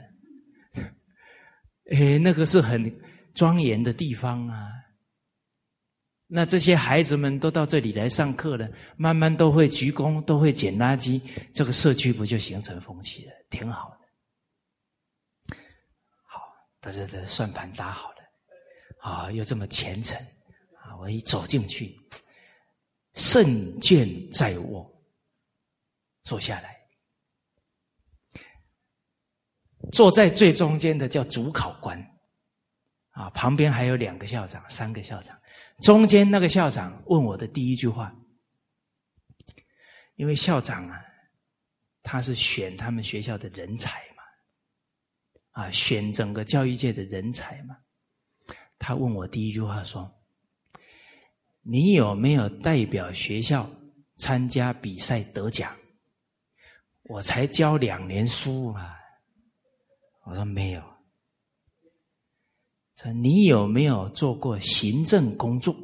[1.93, 2.91] 哎，那个是很
[3.35, 4.71] 庄严的地方啊。
[6.27, 8.67] 那这些孩子们都到这里来上课了，
[8.97, 11.21] 慢慢都会鞠躬，都会捡垃圾，
[11.53, 13.33] 这个社区不就形成风气了？
[13.51, 13.96] 挺好的。
[16.87, 18.17] 好，这这算盘打好了，
[19.01, 20.17] 啊，又这么虔诚，
[20.81, 21.99] 啊，我一走进去，
[23.15, 24.89] 圣剑在握，
[26.23, 26.79] 坐下来，
[29.91, 32.01] 坐在最中间的叫主考官，
[33.11, 35.37] 啊，旁边还有两个校长，三个校长。
[35.83, 38.15] 中间那个校长问我的第一句话，
[40.15, 41.05] 因为校长啊，
[42.05, 44.05] 他是选他们学校的人才，
[45.57, 47.79] 啊，选整个教育界的人才嘛。
[48.79, 50.15] 他问我第一句话说
[51.65, 53.67] ：“你有没有代表学校
[54.19, 55.75] 参加比赛得奖？”
[57.09, 58.97] 我才教两年书嘛，
[60.27, 60.83] 我说没有。
[62.97, 65.75] 说你有没有做过行政工作？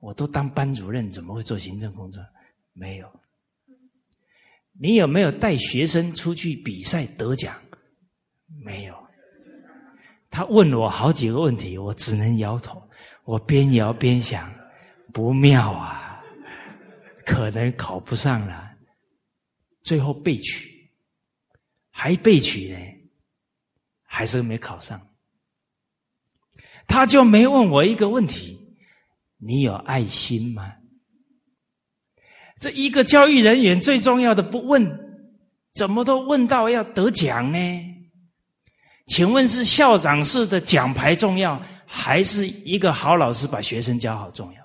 [0.00, 2.20] 我都当班主任，怎么会做行政工作？
[2.72, 3.08] 没有。
[4.72, 7.56] 你有没有带学生出去比赛得奖？
[8.64, 8.94] 没有。
[10.30, 12.82] 他问我好几个问题，我只能摇头。
[13.24, 14.52] 我边摇边想，
[15.12, 16.22] 不妙啊，
[17.26, 18.70] 可能考不上了。
[19.82, 20.90] 最后被取，
[21.90, 22.78] 还被取呢，
[24.02, 25.00] 还是没考上。
[26.86, 28.58] 他就没问我一个问题：
[29.36, 30.74] 你有爱心吗？
[32.58, 34.86] 这一个教育人员最重要的不问，
[35.74, 37.87] 怎么都问到要得奖呢？
[39.08, 44.62] 请问是校长式的奖牌重要，还是一个好老师把学生教好重要？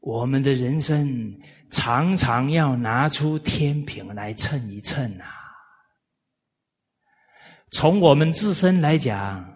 [0.00, 1.38] 我们的人生
[1.70, 5.26] 常常要拿出天平来称一称啊！
[7.72, 9.52] 从我们自身来讲。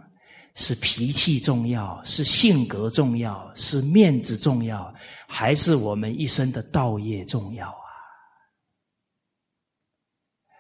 [0.57, 4.93] 是脾气重要，是性格重要，是面子重要，
[5.29, 7.87] 还是我们一生的道业重要啊？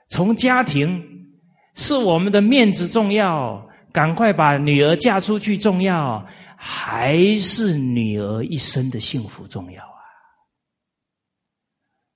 [0.08, 1.29] 从家庭
[1.80, 6.22] 是我们的面子重要，赶快把女儿嫁出去重要，
[6.54, 10.04] 还是女儿一生的幸福重要啊？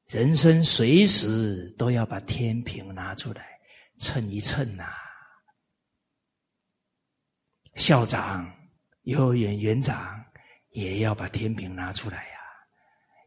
[0.09, 3.47] 人生随时都要把天平拿出来
[3.99, 4.85] 称一称呐。
[7.75, 8.47] 校长、
[9.05, 10.23] 幼儿园园长
[10.73, 12.39] 也要把天平拿出来呀！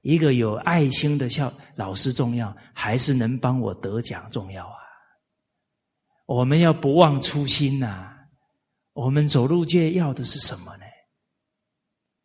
[0.03, 4.77] 一个有爱心的校老师重要，还是能帮我得奖重要啊？
[6.27, 8.27] 我们要不忘初心呐！
[8.91, 10.83] 我们走入界要的是什么呢？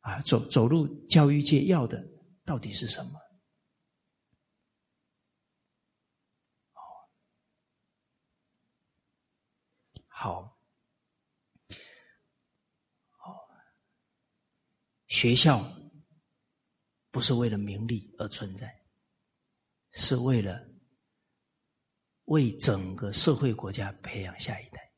[0.00, 2.04] 啊，走走入教育界要的
[2.44, 3.12] 到底是什么？
[10.08, 10.58] 好
[13.16, 13.48] 好。
[15.06, 15.64] 学校
[17.12, 18.82] 不是为了名利而存在，
[19.92, 20.66] 是为了
[22.32, 24.90] 为整个社会国家培养下一代。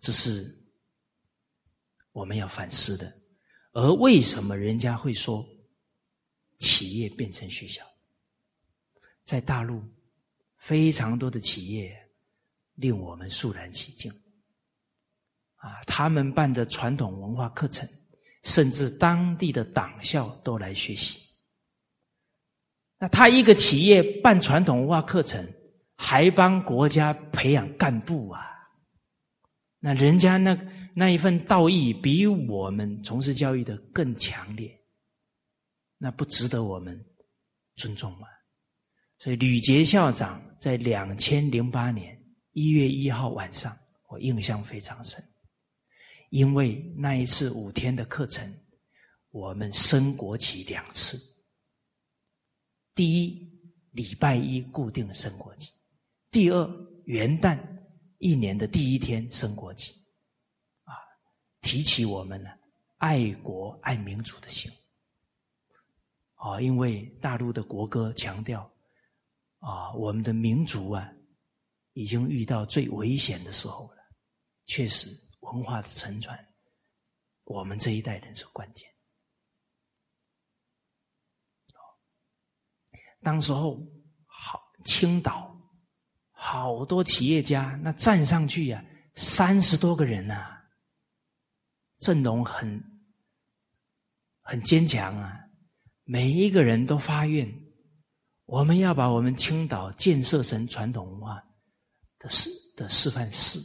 [0.00, 0.56] 这是
[2.12, 3.12] 我们要反思的。
[3.72, 5.44] 而为什么人家会说
[6.58, 7.84] 企业变成学校？
[9.24, 9.82] 在大陆，
[10.56, 11.92] 非常多的企业
[12.74, 14.12] 令我们肃然起敬。
[15.56, 17.88] 啊，他们办的传统文化课程，
[18.44, 21.23] 甚至当地的党校都来学习。
[22.98, 25.46] 那他一个企业办传统文化课程，
[25.96, 28.40] 还帮国家培养干部啊？
[29.80, 30.56] 那人家那
[30.94, 34.74] 那一份道义，比我们从事教育的更强烈，
[35.98, 37.04] 那不值得我们
[37.76, 38.26] 尊重吗？
[39.18, 42.18] 所以吕杰校长在两千零八年
[42.52, 43.76] 一月一号晚上，
[44.08, 45.22] 我印象非常深。
[46.30, 48.52] 因为那一次五天的课程，
[49.30, 51.18] 我们升国旗两次。
[52.94, 53.50] 第一，
[53.90, 55.72] 礼拜一固定的升国旗；
[56.30, 56.66] 第二，
[57.04, 57.58] 元旦
[58.18, 59.94] 一年的第一天升国旗。
[60.84, 60.94] 啊，
[61.60, 62.50] 提起我们呢
[62.98, 64.70] 爱国爱民主的心。
[66.34, 68.70] 啊，因为大陆的国歌强调，
[69.58, 71.12] 啊，我们的民族啊，
[71.92, 73.96] 已经遇到最危险的时候了。
[74.66, 75.22] 确实。
[75.52, 76.42] 文化的沉船，
[77.44, 78.88] 我们这一代人是关键。
[83.24, 83.80] 当时候
[84.26, 85.58] 好，青岛
[86.30, 90.46] 好多企业家，那站上去呀，三十多个人呐，
[91.98, 92.80] 阵容很
[94.42, 95.40] 很坚强啊，
[96.04, 97.50] 每一个人都发愿，
[98.44, 101.42] 我们要把我们青岛建设成传统文化
[102.18, 103.58] 的示的示范市。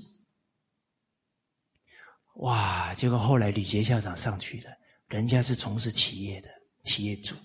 [2.35, 2.93] 哇！
[2.93, 4.71] 结果后来吕杰校长上去了，
[5.07, 6.47] 人家是从事企业的
[6.85, 7.35] 企业主，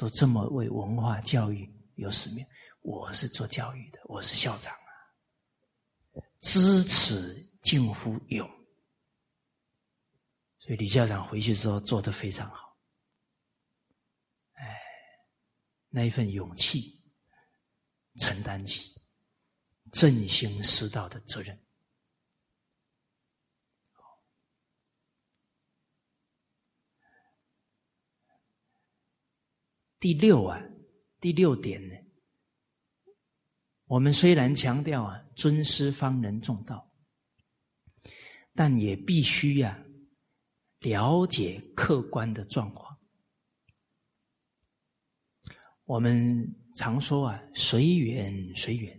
[0.00, 2.46] 都这么为文化教育有使命。
[2.80, 8.48] 我是做教育的，我是校长啊，知耻近乎勇。
[10.58, 12.74] 所以李校长回去之后做的非常好，
[14.54, 14.80] 哎，
[15.90, 16.98] 那一份勇气，
[18.16, 18.94] 承担起
[19.92, 21.62] 振兴师道的责任。
[30.00, 30.58] 第六啊，
[31.20, 31.94] 第六点呢，
[33.84, 36.90] 我们虽然强调啊，尊师方能重道，
[38.54, 39.84] 但也必须呀，
[40.78, 42.98] 了解客观的状况。
[45.84, 48.96] 我们常说啊，随缘随缘，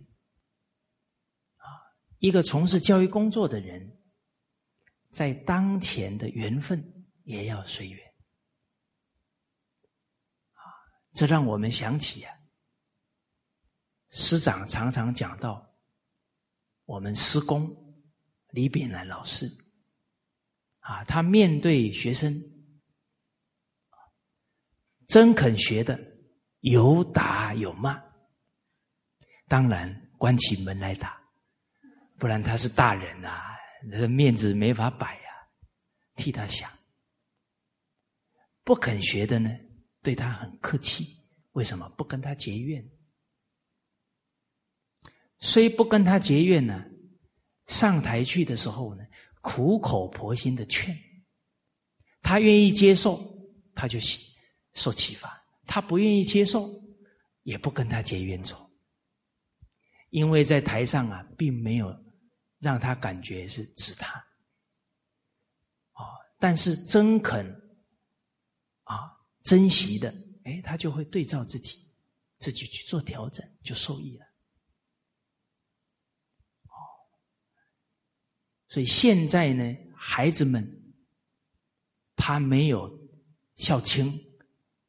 [1.56, 1.66] 啊，
[2.18, 3.98] 一个从事教育工作的人，
[5.10, 8.11] 在当前的缘分也要随缘。
[11.14, 12.34] 这让我们想起啊，
[14.10, 15.64] 师长常常讲到
[16.84, 17.70] 我们师公
[18.48, 19.50] 李炳南老师
[20.80, 22.42] 啊，他面对学生
[25.06, 25.98] 真肯学的，
[26.60, 28.02] 有打有骂，
[29.46, 31.22] 当然关起门来打，
[32.18, 33.54] 不然他是大人啊，
[33.84, 35.30] 那面子没法摆呀，
[36.16, 36.70] 替他想，
[38.64, 39.50] 不肯学的呢？
[40.02, 41.16] 对他很客气，
[41.52, 42.84] 为什么不跟他结怨？
[45.38, 46.84] 虽不跟他结怨呢，
[47.66, 49.04] 上台去的时候呢，
[49.40, 50.96] 苦口婆心的劝，
[52.20, 53.20] 他愿意接受，
[53.74, 53.98] 他就
[54.74, 55.28] 受启发；
[55.66, 56.68] 他不愿意接受，
[57.44, 58.70] 也不跟他结冤仇，
[60.10, 61.96] 因为在台上啊，并没有
[62.58, 64.18] 让他感觉是指他，
[65.92, 66.06] 啊，
[66.40, 67.61] 但是真肯。
[69.42, 70.14] 珍惜的，
[70.44, 71.84] 哎，他就会对照自己，
[72.38, 74.24] 自己去做调整，就受益了。
[76.66, 76.72] 哦，
[78.68, 80.64] 所以现在呢，孩子们
[82.14, 82.90] 他没有
[83.56, 84.12] 孝亲，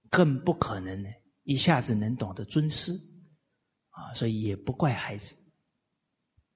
[0.10, 1.10] 更不可能呢
[1.43, 2.91] 一下子能懂得尊师
[3.89, 5.36] 啊，所以也不怪孩子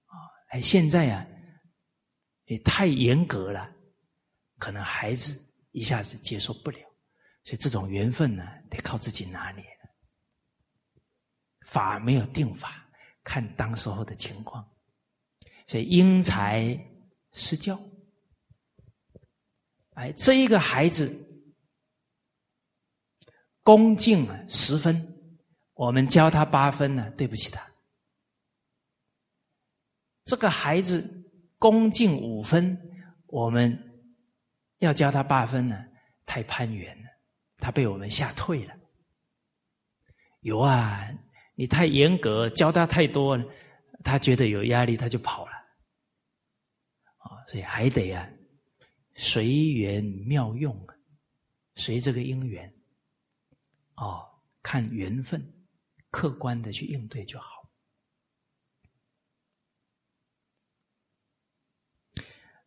[0.05, 0.15] 啊。
[0.49, 1.27] 哎，现在啊，
[2.45, 3.75] 也太严格了，
[4.59, 5.37] 可能孩子
[5.71, 6.86] 一下子接受不了。
[7.47, 9.63] 所以这种缘分呢，得靠自己拿捏。
[11.65, 12.85] 法没有定法，
[13.23, 14.69] 看当时候的情况。
[15.65, 16.77] 所以因材
[17.31, 17.79] 施教。
[19.91, 21.09] 哎，这一个孩子
[23.63, 25.17] 恭敬啊十分，
[25.73, 27.65] 我们教他八分呢，对不起他。
[30.25, 31.01] 这个孩子
[31.57, 32.77] 恭敬五分，
[33.27, 34.03] 我们
[34.79, 35.87] 要教他八分呢，
[36.25, 37.09] 太攀援了，
[37.67, 38.73] 他被我们吓退了。
[40.39, 41.05] 有啊，
[41.53, 43.43] 你太严格，教他太多了，
[44.05, 45.51] 他觉得有压力，他就跑了。
[47.17, 48.25] 啊，所以还得啊，
[49.17, 50.95] 随缘妙用啊，
[51.75, 52.73] 随这个因缘，
[53.97, 54.25] 哦，
[54.63, 55.45] 看缘分，
[56.09, 57.69] 客观的去应对就好。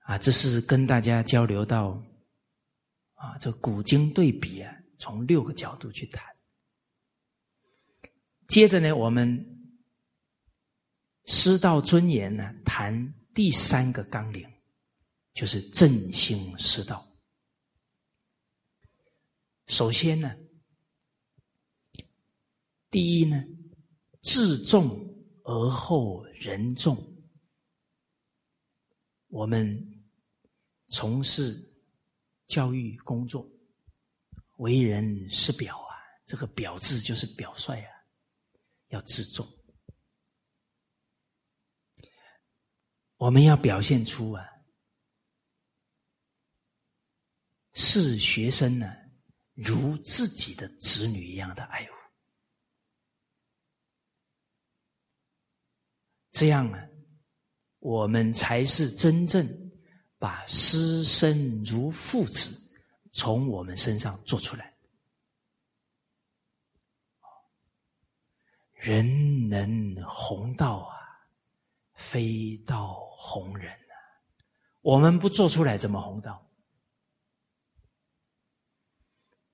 [0.00, 2.04] 啊，这是跟大家交流到，
[3.14, 6.24] 啊，这古今对比啊，从六个角度去谈。
[8.46, 9.44] 接着呢，我们
[11.24, 14.48] 师道尊严呢，谈第三个纲领，
[15.34, 17.04] 就是振兴师道。
[19.66, 20.32] 首先呢，
[22.90, 23.42] 第一呢，
[24.22, 24.88] 自重
[25.42, 26.96] 而后人重，
[29.26, 29.88] 我们。
[30.92, 31.72] 从事
[32.48, 33.48] 教育工作，
[34.60, 35.96] 为人师表啊，
[36.26, 37.90] 这个“表”字就是表率啊，
[38.88, 39.46] 要自重。
[43.16, 44.46] 我们要表现出啊，
[47.72, 48.94] 视学生呢
[49.54, 51.92] 如自己的子女一样的爱护，
[56.32, 56.86] 这样啊，
[57.78, 59.70] 我们才是真正。
[60.18, 62.59] 把师生如父子
[63.12, 64.74] 从我们身上做出来，
[68.74, 70.96] 人能弘道啊，
[71.94, 73.94] 非道弘人啊。
[74.80, 76.48] 我们不做出来，怎么弘道？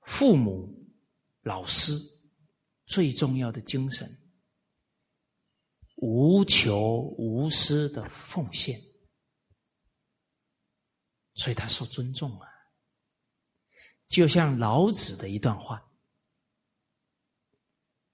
[0.02, 0.72] 父母、
[1.40, 1.92] 老师
[2.86, 4.08] 最重要的精神，
[5.96, 8.80] 无求无私的奉献。
[11.34, 12.48] 所以他受尊重啊，
[14.08, 15.76] 就像老子的一段话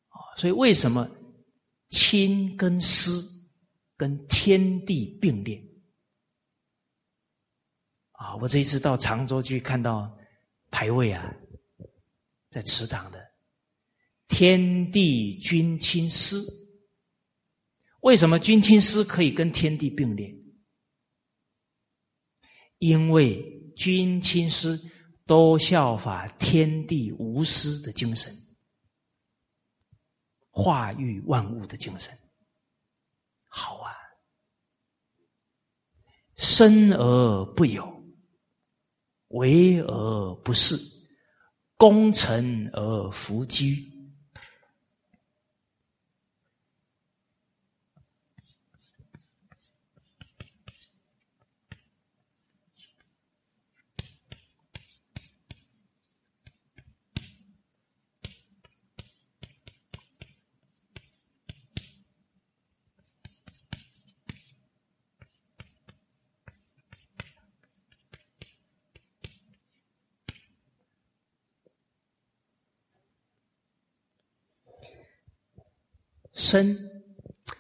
[0.09, 0.19] 啊。
[0.37, 1.09] 所以为什么
[1.89, 3.11] 亲跟师
[3.97, 5.63] 跟天地并列
[8.13, 8.35] 啊？
[8.37, 10.19] 我这一次到常州去看到
[10.71, 11.35] 牌位啊，
[12.51, 13.23] 在祠堂的
[14.29, 16.43] 天地君亲师，
[18.01, 20.35] 为什么君亲师可以跟天地并列？
[22.79, 24.81] 因为君亲师
[25.33, 28.31] 都效法天地无私的精神，
[30.51, 32.15] 化育万物的精神，
[33.47, 33.95] 好啊！
[36.37, 38.05] 生而不有，
[39.29, 40.79] 为而不恃，
[41.79, 43.91] 功成而弗居。
[76.43, 76.77] 生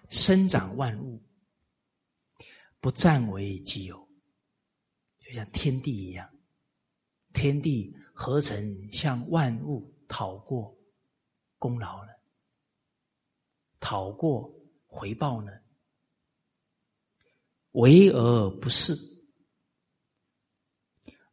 [0.09, 1.23] 生长万物，
[2.81, 3.97] 不占为己有，
[5.21, 6.29] 就像天地一样。
[7.33, 10.77] 天地何曾向万物讨过
[11.59, 12.11] 功劳呢？
[13.79, 14.53] 讨过
[14.89, 15.53] 回报呢？
[17.71, 18.99] 为而不恃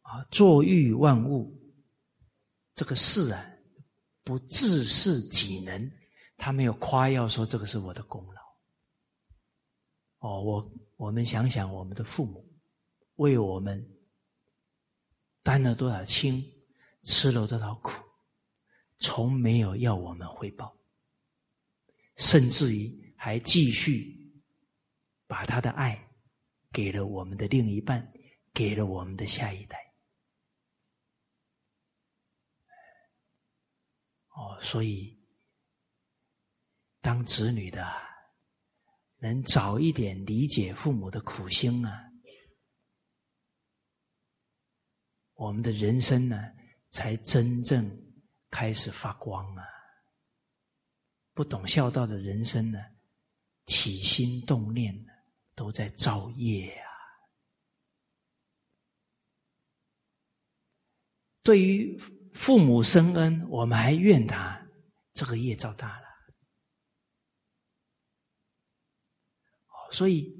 [0.03, 0.23] 啊！
[0.25, 1.59] 作育万物，
[2.75, 3.43] 这个事啊，
[4.23, 5.98] 不自恃己能。
[6.39, 8.41] 他没有夸耀说这个是我的功劳。
[10.19, 12.49] 哦，我我们想想我们的父母，
[13.15, 13.85] 为我们
[15.43, 16.41] 担了多少轻，
[17.03, 17.91] 吃了多少苦，
[18.99, 20.73] 从没有要我们回报，
[22.15, 24.33] 甚至于还继续
[25.27, 26.09] 把他的爱
[26.71, 28.13] 给了我们的另一半，
[28.53, 29.77] 给了我们的下一代。
[34.29, 35.18] 哦，所以。
[37.01, 37.85] 当子女的，
[39.19, 42.11] 能早一点理解父母的苦心啊，
[45.33, 46.37] 我们的人生呢，
[46.91, 47.89] 才真正
[48.49, 49.63] 开始发光啊！
[51.33, 52.79] 不懂孝道的人生呢，
[53.65, 54.93] 起心动念
[55.55, 56.89] 都在造业啊。
[61.41, 61.97] 对于
[62.33, 64.61] 父母生恩，我们还怨他，
[65.13, 66.08] 这个业造大了。
[69.91, 70.31] 所以，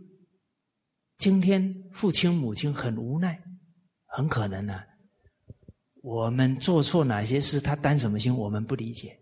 [1.17, 3.41] 今天父亲母亲很无奈，
[4.05, 4.81] 很可能呢
[6.01, 9.19] 我们做错哪些事，他担什么心，我们不理解。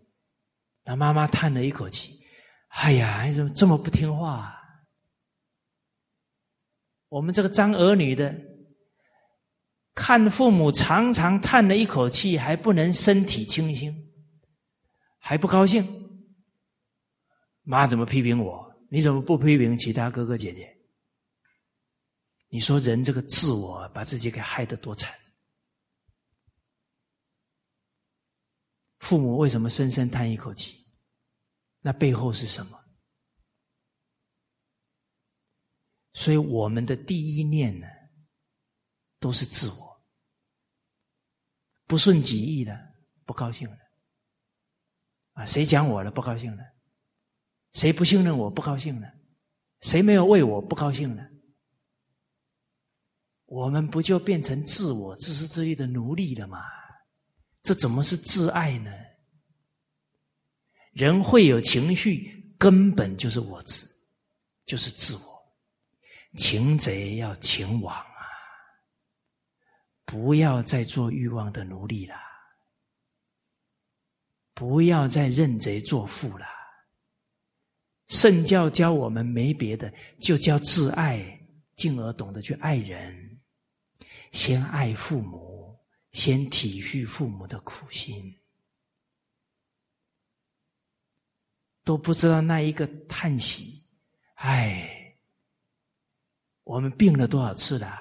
[0.84, 2.18] 那妈妈叹了一口气
[2.68, 4.54] ：“哎呀，你怎么这么不听话？”啊
[7.10, 8.38] 我们这个当儿女的，
[9.94, 13.90] 看父母常常叹了一口气，还不能身体清新，
[15.18, 15.86] 还不高兴。
[17.62, 18.67] 妈怎么批评我？
[18.88, 20.74] 你怎么不批评其他哥哥姐姐？
[22.48, 25.14] 你说人这个自我把自己给害得多惨？
[29.00, 30.86] 父母为什么深深叹一口气？
[31.80, 32.82] 那背后是什么？
[36.14, 37.86] 所以我们的第一念呢，
[39.20, 40.04] 都是自我，
[41.86, 43.78] 不顺己意的，不高兴了。
[45.34, 46.64] 啊，谁讲我了，不高兴了？
[47.72, 49.08] 谁不信任我，不高兴了？
[49.80, 51.24] 谁没有为我不高兴了？
[53.44, 56.64] 我们不就变成自我自私自利的奴隶了吗？
[57.62, 58.92] 这怎么是自爱呢？
[60.92, 63.88] 人会有情绪，根本就是我自，
[64.64, 65.38] 就是自我。
[66.36, 68.26] 擒贼要擒王啊！
[70.04, 72.16] 不要再做欲望的奴隶了，
[74.54, 76.46] 不要再认贼作父了。
[78.08, 79.90] 圣教教我们没别的，
[80.20, 81.40] 就叫自爱，
[81.76, 83.40] 进而懂得去爱人，
[84.32, 85.48] 先爱父母。
[86.10, 88.34] 先体恤父母的苦心，
[91.84, 93.86] 都不知道那一个叹息，
[94.36, 95.14] 唉，
[96.64, 98.00] 我们病了多少次了？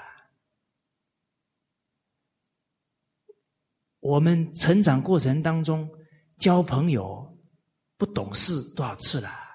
[3.99, 5.87] 我们成长过程当中
[6.37, 7.37] 交朋友
[7.97, 9.46] 不懂事多少次了？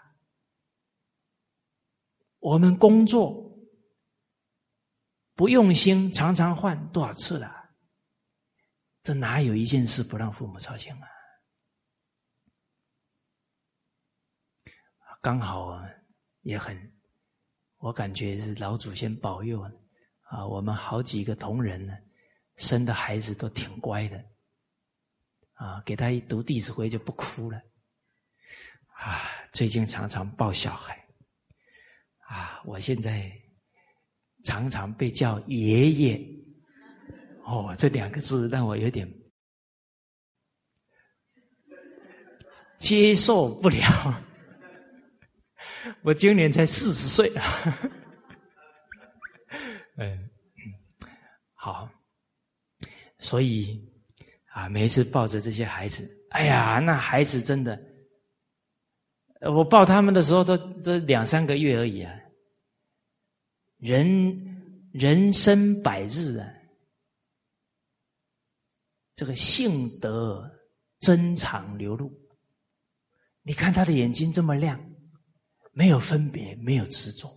[2.42, 3.56] 我们工作
[5.36, 7.70] 不用心，常常换多少次了？
[9.04, 11.06] 这哪有一件事不让父母操心啊？
[15.20, 15.88] 刚好啊，
[16.40, 16.92] 也很，
[17.76, 19.62] 我感觉是老祖先保佑
[20.22, 20.44] 啊。
[20.48, 21.96] 我们好几个同仁呢，
[22.56, 24.18] 生的孩子都挺乖的，
[25.52, 27.62] 啊，给他一读《弟子规》就不哭了，
[28.96, 31.01] 啊，最近常常抱小孩，
[32.32, 33.30] 啊，我现在
[34.42, 36.20] 常常被叫爷爷。
[37.44, 39.06] 哦，这两个字让我有点
[42.78, 43.78] 接受不了。
[46.02, 47.44] 我今年才四十岁啊，
[49.98, 50.30] 嗯，
[51.52, 51.86] 好，
[53.18, 53.78] 所以
[54.46, 57.78] 啊，每一次抱着这些孩子，哎呀，那孩子真的，
[59.54, 62.14] 我抱他们的时候都都两三个月而已啊，
[63.82, 66.48] 人人生百日啊。
[69.16, 70.48] 这个性德
[71.00, 72.08] 真常流露，
[73.42, 74.80] 你看他的眼睛这么亮，
[75.72, 77.28] 没有分别，没有执着，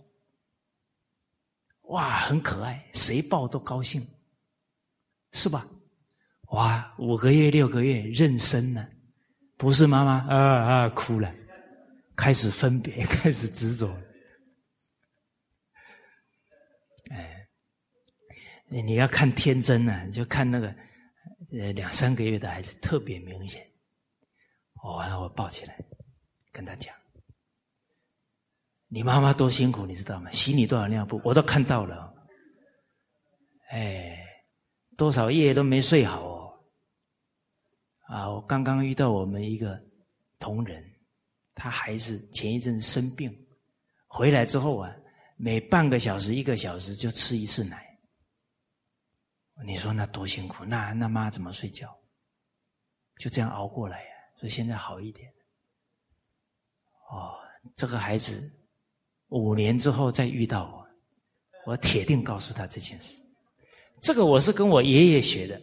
[1.88, 4.06] 哇，很可爱，谁抱都高兴，
[5.32, 5.68] 是吧？
[6.50, 8.88] 哇，五个月、六个月认生了，
[9.56, 11.34] 不是妈妈啊啊哭了，
[12.16, 14.05] 开始分别， 开始执着，哎，
[18.68, 20.74] 你要看天真呢，就看那个。
[21.52, 23.64] 呃，两三个月的孩子特别明显，
[24.82, 25.78] 我完了我抱起来，
[26.52, 26.94] 跟他讲
[28.88, 30.30] ：“你妈妈多辛苦，你知道吗？
[30.32, 32.12] 洗你多少尿布，我都看到了。
[33.70, 34.18] 哎，
[34.96, 36.52] 多少夜都没睡好哦。
[38.08, 39.80] 啊，我刚刚遇到我们一个
[40.40, 40.84] 同仁，
[41.54, 43.32] 他孩子前一阵生病，
[44.08, 44.94] 回来之后啊，
[45.36, 47.84] 每半个小时、一个小时就吃一次奶。”
[49.64, 51.96] 你说那多辛苦，那那妈怎么睡觉？
[53.18, 55.32] 就这样熬过来呀，所以现在好一点。
[57.10, 57.38] 哦，
[57.74, 58.52] 这个孩子
[59.28, 60.86] 五年之后再遇到我，
[61.72, 63.22] 我铁定告诉他这件事。
[64.02, 65.58] 这个我是跟我爷爷学的。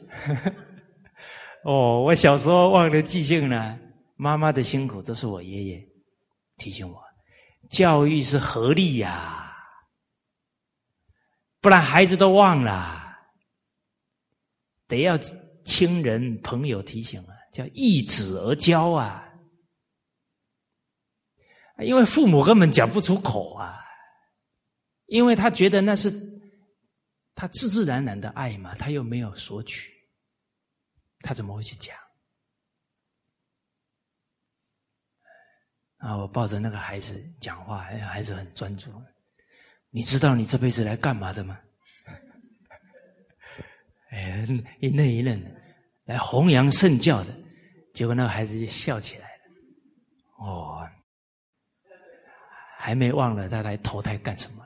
[1.66, 3.78] 哦，我小时候忘了记性了，
[4.16, 5.88] 妈妈的辛苦都是我爷爷
[6.58, 7.00] 提醒我。
[7.70, 9.56] 教育是合力呀，
[11.62, 13.03] 不然孩子都忘了。
[14.96, 15.18] 得要
[15.66, 19.28] 亲人朋友提醒啊，叫易子而教啊，
[21.80, 23.84] 因为父母根本讲不出口啊，
[25.08, 26.12] 因为他觉得那是
[27.34, 29.92] 他自自然然的爱嘛，他又没有索取，
[31.22, 31.98] 他怎么会去讲？
[35.98, 38.92] 啊，我抱着那个孩子讲话，孩子很专注。
[39.90, 41.60] 你知道你这辈子来干嘛的吗？
[44.14, 44.46] 哎，
[44.80, 45.50] 一愣一愣的，
[46.06, 47.36] 来弘扬圣教的，
[47.96, 49.44] 结果那个孩子就笑起来了。
[50.38, 50.88] 哦，
[52.78, 54.64] 还没忘了他来投胎干什么。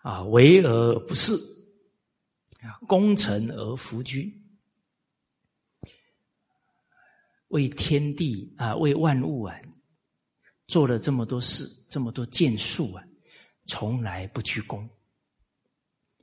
[0.00, 1.36] 啊，为而不恃，
[2.62, 4.41] 啊，功成而弗居，
[7.52, 9.54] 为天地啊，为万物啊，
[10.66, 13.04] 做了这么多事，这么多建树啊，
[13.66, 14.88] 从来不居功。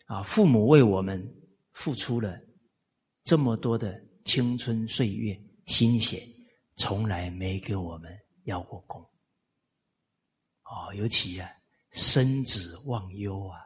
[0.05, 1.23] 啊，父母为我们
[1.73, 2.35] 付出了
[3.23, 6.27] 这么多的青春岁月、心血，
[6.75, 8.11] 从来没给我们
[8.45, 8.99] 要过功。
[10.63, 11.47] 哦，尤其啊，
[11.91, 13.59] 生子忘忧啊。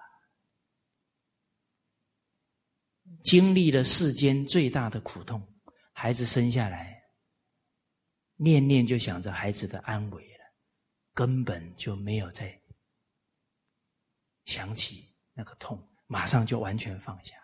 [3.23, 5.41] 经历了世间最大的苦痛，
[5.93, 7.02] 孩子生下来，
[8.35, 10.45] 念念就想着孩子的安危了，
[11.13, 12.61] 根本就没有再
[14.45, 17.35] 想起那个痛，马上就完全放下。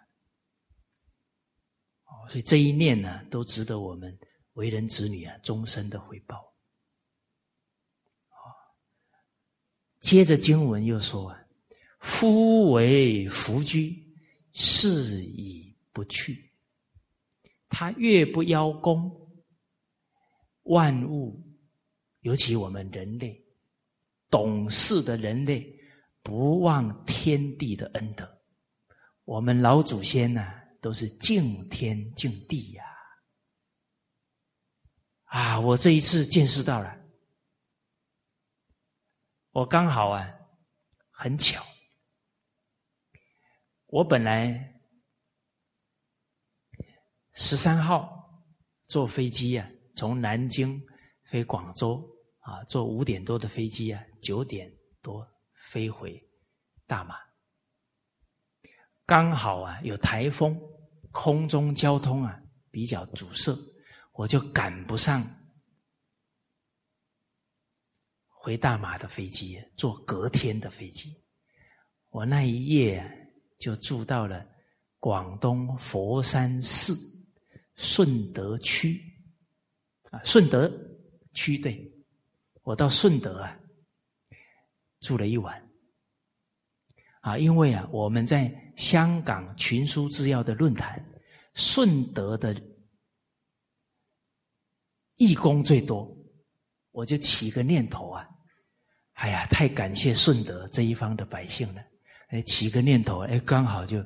[2.06, 4.18] 哦，所以这一念呢，都值得我们
[4.53, 6.38] 为人子女啊终身的回报。
[8.30, 8.40] 哦，
[9.99, 11.36] 接着经文又说，
[11.99, 14.07] 夫为福居。
[14.52, 16.52] 是以不去，
[17.70, 19.28] 他越不邀功，
[20.70, 21.40] 万物，
[22.22, 23.44] 尤其我们人类，
[24.30, 25.68] 懂事的人类，
[26.22, 28.40] 不忘天地的恩德。
[29.24, 32.84] 我们老祖先呢，都是敬天敬地呀。
[35.26, 37.00] 啊，我这一次见识到了，
[39.52, 40.28] 我刚好啊，
[41.10, 41.64] 很巧。
[43.88, 44.80] 我本来
[47.34, 48.44] 十三号
[48.84, 49.68] 坐飞机啊，
[50.00, 50.82] 从南京
[51.26, 52.02] 飞广州
[52.40, 54.72] 啊，坐五点多的飞机啊，九点
[55.02, 56.18] 多飞回
[56.88, 57.18] 大马。
[59.06, 60.58] 刚好啊有台风，
[61.12, 62.40] 空中交通啊
[62.72, 63.54] 比较阻塞，
[64.14, 65.22] 我就赶不上
[68.28, 71.14] 回大马的飞机，坐隔天的飞机。
[72.08, 73.18] 我那一夜。
[73.60, 74.48] 就住到了
[75.00, 76.94] 广东佛山市
[77.76, 78.98] 顺德区
[80.11, 80.72] 啊，顺德
[81.34, 81.91] 区对，
[82.64, 83.60] 我到顺德啊
[85.02, 85.69] 住了一晚
[87.22, 91.03] 啊，因为啊我们在香港群书制药的论坛，
[91.53, 92.56] 顺德的
[95.15, 96.15] 义工最多，
[96.91, 98.27] 我就起个念头啊，
[99.14, 101.81] 哎呀，太感谢顺德这一方的百姓了。
[102.30, 104.06] 哎，起个念头，哎，刚好就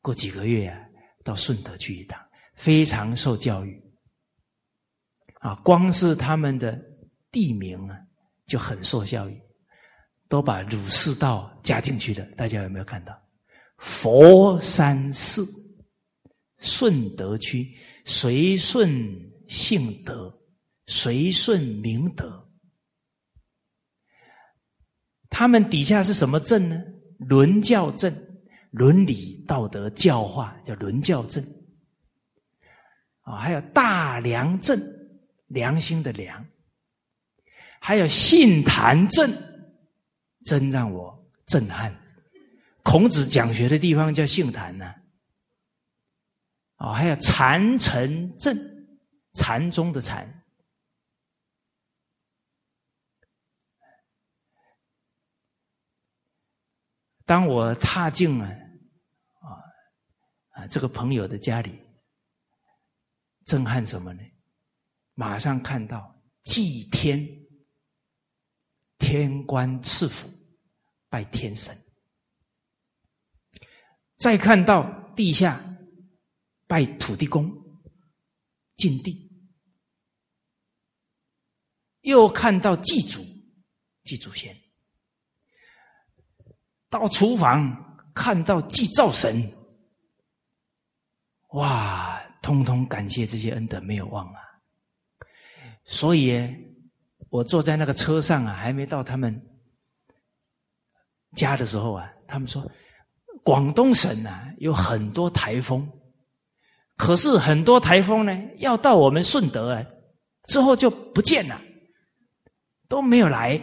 [0.00, 0.78] 过几个月啊，
[1.24, 2.20] 到顺德去一趟，
[2.54, 3.82] 非常受教育。
[5.48, 6.78] 啊，光是他们的
[7.32, 7.98] 地名啊，
[8.46, 9.40] 就很受教育，
[10.28, 12.22] 都把儒释道加进去了。
[12.36, 13.18] 大家有没有看到？
[13.78, 15.48] 佛山寺
[16.58, 18.90] 顺德区，随顺
[19.48, 20.30] 姓德，
[20.86, 22.46] 随顺明德。
[25.30, 26.78] 他们底下是什么镇呢？
[27.20, 28.14] 伦教镇，
[28.70, 31.42] 伦理道德教化叫伦教镇
[33.22, 34.78] 啊，还有大良镇，
[35.48, 36.46] 良心的良，
[37.80, 39.30] 还有信坛正，
[40.44, 41.94] 真让我震撼。
[42.82, 44.94] 孔子讲学的地方叫信坛呢，
[46.76, 48.56] 哦，还有禅城镇，
[49.34, 50.26] 禅宗的禅。
[57.26, 59.48] 当我踏进了啊
[60.52, 61.78] 啊这个朋友的家里，
[63.44, 64.22] 震撼什么呢？
[65.18, 67.26] 马上看到祭天、
[68.98, 70.30] 天官赐福、
[71.08, 71.76] 拜天神，
[74.16, 75.60] 再看到地下
[76.68, 77.50] 拜土地公、
[78.76, 79.28] 敬地，
[82.02, 83.20] 又看到祭祖、
[84.04, 84.56] 祭祖先。
[86.88, 89.52] 到厨房看到祭灶神，
[91.48, 92.24] 哇！
[92.40, 94.47] 通通感谢这些恩德，没有忘了。
[95.90, 96.38] 所以，
[97.30, 99.34] 我坐在那个车上啊，还没到他们
[101.34, 102.70] 家的时候啊，他们说
[103.42, 105.90] 广东省啊有很多台风，
[106.98, 109.82] 可是很多台风呢要到我们顺德啊
[110.42, 111.58] 之后就不见了，
[112.86, 113.58] 都没有来。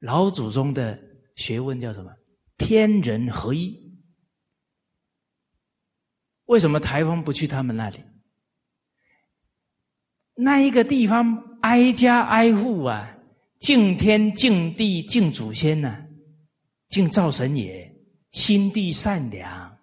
[0.00, 1.02] 老祖宗的
[1.36, 2.12] 学问叫什么？
[2.58, 3.98] 天人合一。
[6.44, 8.04] 为什么台风不去他们那里？
[10.34, 13.16] 那一个地方挨家挨户啊，
[13.60, 16.06] 敬天敬地敬祖先呢，
[16.88, 17.90] 敬灶神爷，
[18.32, 19.78] 心地善良，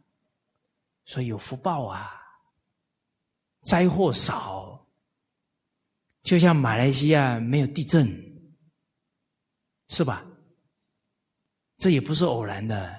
[1.05, 2.11] 所以有福报啊，
[3.63, 4.85] 灾祸少。
[6.23, 8.07] 就像马来西亚没有地震，
[9.87, 10.23] 是吧？
[11.77, 12.95] 这也不是偶然的，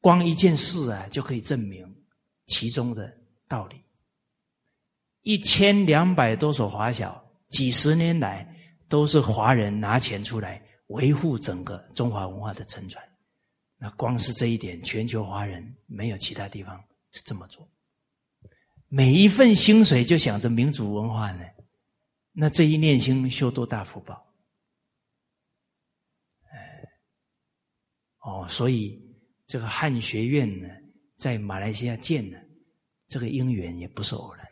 [0.00, 1.86] 光一件事啊，就可以证明
[2.46, 3.12] 其中的
[3.46, 3.84] 道理。
[5.26, 8.46] 一千两百多所华小，几十年来
[8.88, 13.04] 都是华人拿钱出来维护整个中华文化的承传。
[13.76, 16.80] 那光是这一点，全球华人没有其他地方
[17.10, 17.68] 是这么做。
[18.86, 21.44] 每一份薪水就想着民族文化呢，
[22.30, 24.32] 那这一念心修多大福报？
[26.52, 26.84] 哎，
[28.20, 28.96] 哦，所以
[29.44, 30.68] 这个汉学院呢，
[31.16, 32.38] 在马来西亚建呢，
[33.08, 34.45] 这个因缘也不是偶然。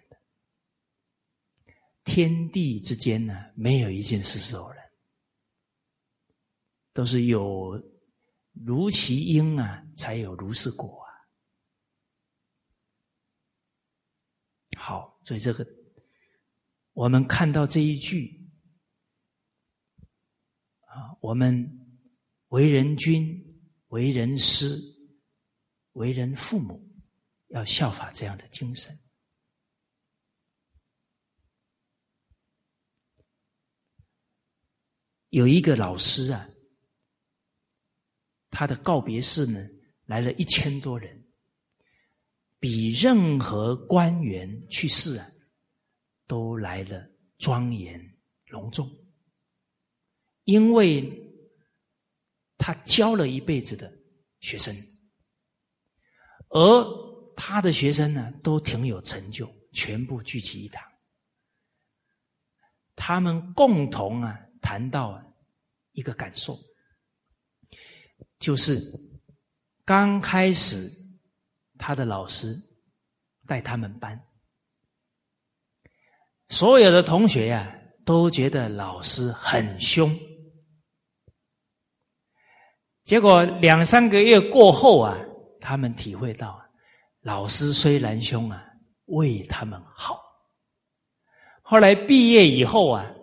[2.04, 4.84] 天地之间呢，没有一件事是偶然，
[6.92, 7.82] 都是有
[8.52, 11.08] 如其因啊，才有如是果啊。
[14.76, 15.66] 好，所以这个
[16.92, 18.48] 我们看到这一句
[20.80, 21.66] 啊，我们
[22.48, 23.42] 为人君、
[23.88, 24.78] 为人师、
[25.92, 26.86] 为人父母，
[27.48, 28.96] 要效法这样的精神。
[35.34, 36.48] 有一个老师啊，
[38.50, 39.68] 他的告别式呢，
[40.06, 41.24] 来了一千多人。
[42.60, 45.28] 比任何官员去世啊，
[46.28, 48.00] 都来的庄严
[48.46, 48.88] 隆重，
[50.44, 51.02] 因为
[52.56, 53.92] 他教了一辈子的
[54.38, 54.72] 学生，
[56.50, 60.80] 而他的学生呢，都挺有成就，全部聚集一堂，
[62.94, 65.22] 他们共同啊谈到啊
[65.92, 66.58] 一个感受，
[68.40, 68.80] 就是
[69.84, 70.90] 刚开始。
[71.76, 72.56] 他的老师
[73.48, 74.18] 带他们班，
[76.48, 77.76] 所有的同学呀
[78.06, 80.16] 都觉得老师很凶。
[83.02, 85.18] 结果两三个月过后啊，
[85.60, 86.62] 他们体会到，
[87.20, 88.64] 老师虽然凶啊，
[89.06, 90.22] 为他们好。
[91.60, 93.13] 后来毕业以后啊，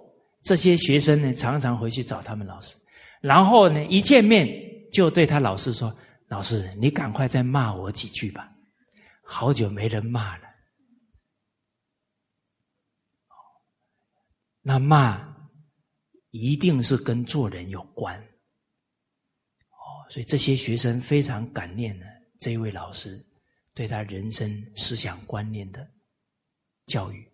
[0.43, 2.75] 这些学生呢常常回去找他们老师，
[3.21, 4.47] 然后呢一见面
[4.91, 5.95] 就对他老师说。
[6.27, 8.49] 老师，你赶快再骂我几句吧，
[9.21, 10.47] 好久没人骂了。
[14.61, 15.35] 那骂
[16.29, 18.17] 一定是跟做人有关，
[19.71, 22.05] 哦，所以这些学生非常感念呢
[22.39, 23.21] 这一位老师
[23.73, 25.85] 对他人生思想观念的
[26.85, 27.25] 教育，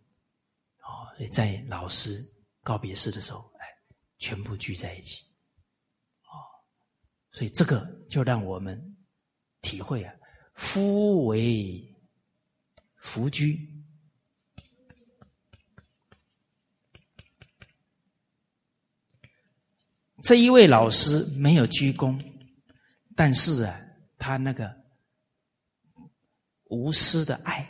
[0.80, 2.26] 哦，所以在老师
[2.68, 3.66] 告别式的时候，哎，
[4.18, 5.24] 全部聚在一起。
[7.32, 8.98] 所以这个就让我们
[9.62, 10.14] 体会啊，
[10.54, 11.96] 夫为
[12.98, 13.58] 弗居，
[20.24, 22.20] 这一位老师没有鞠躬，
[23.16, 23.80] 但是啊，
[24.18, 24.76] 他那个
[26.66, 27.66] 无私的爱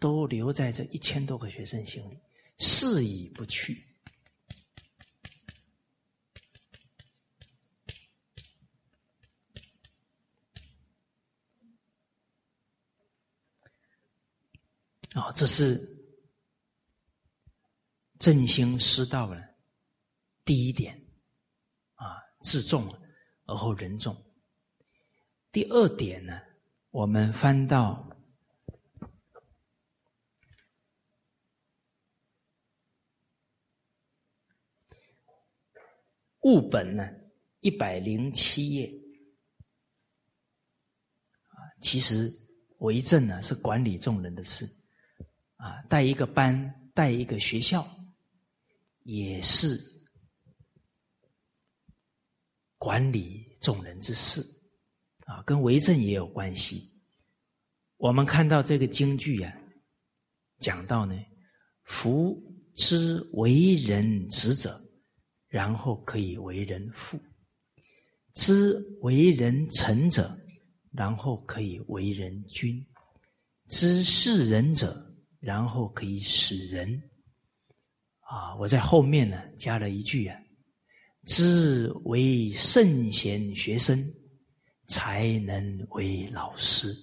[0.00, 2.18] 都留在这一千多个学生心里，
[2.58, 3.93] 誓已不去。
[15.14, 15.80] 啊，这是
[18.18, 19.56] 振兴师道的
[20.44, 20.92] 第一点
[21.94, 22.92] 啊，自重
[23.44, 24.14] 而后人重。
[25.52, 26.40] 第二点呢，
[26.90, 28.10] 我们翻到
[36.40, 37.08] 物本呢
[37.60, 38.92] 一百零七页
[41.46, 42.28] 啊，其实
[42.78, 44.68] 为政呢是管理众人的事。
[45.64, 47.88] 啊，带一个班，带一个学校，
[49.04, 49.80] 也是
[52.76, 54.42] 管理众人之事，
[55.24, 56.92] 啊，跟为政也有关系。
[57.96, 59.50] 我们看到这个京剧啊，
[60.58, 61.18] 讲到呢，
[61.84, 62.38] 夫
[62.74, 64.78] 之为人子者，
[65.48, 67.18] 然后可以为人父；
[68.34, 70.38] 之为人臣者，
[70.92, 72.84] 然后可以为人君；
[73.70, 75.10] 知世人者。
[75.44, 77.02] 然后可以使人
[78.20, 80.40] 啊，我在后面呢加了一句啊
[81.26, 84.02] ：“知为圣贤学生，
[84.86, 86.96] 才能为老师。”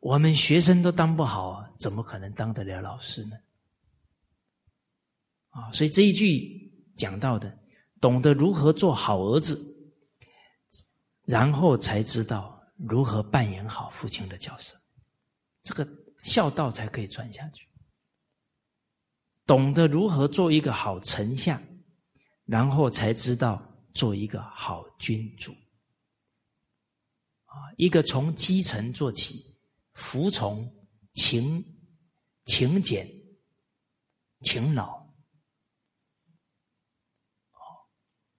[0.00, 3.36] 我们学生都当不好，怎么可能当得了老师呢？
[5.50, 7.56] 啊，所以这一句讲到的，
[8.00, 9.62] 懂得如何做好儿子，
[11.26, 14.74] 然后才知道如何扮演好父亲的角色，
[15.62, 15.86] 这个
[16.22, 17.68] 孝道才可以传下去。
[19.44, 21.62] 懂得如何做一个好丞相，
[22.44, 23.62] 然后才知道
[23.94, 25.52] 做一个好君主。
[27.44, 29.54] 啊，一个从基层做起，
[29.94, 30.72] 服从、
[31.12, 31.62] 勤、
[32.46, 33.06] 勤俭、
[34.40, 35.02] 勤劳。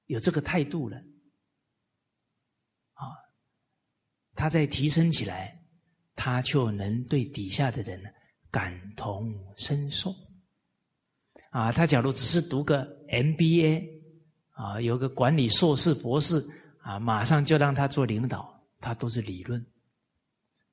[0.07, 0.97] 有这个态度了，
[2.93, 3.07] 啊，
[4.35, 5.62] 他在提升起来，
[6.15, 8.01] 他就能对底下的人
[8.51, 10.13] 感同身受。
[11.51, 13.87] 啊，他假如只是读个 MBA，
[14.51, 16.43] 啊，有个管理硕士、博士，
[16.79, 19.65] 啊，马上就让他做领导，他都是理论，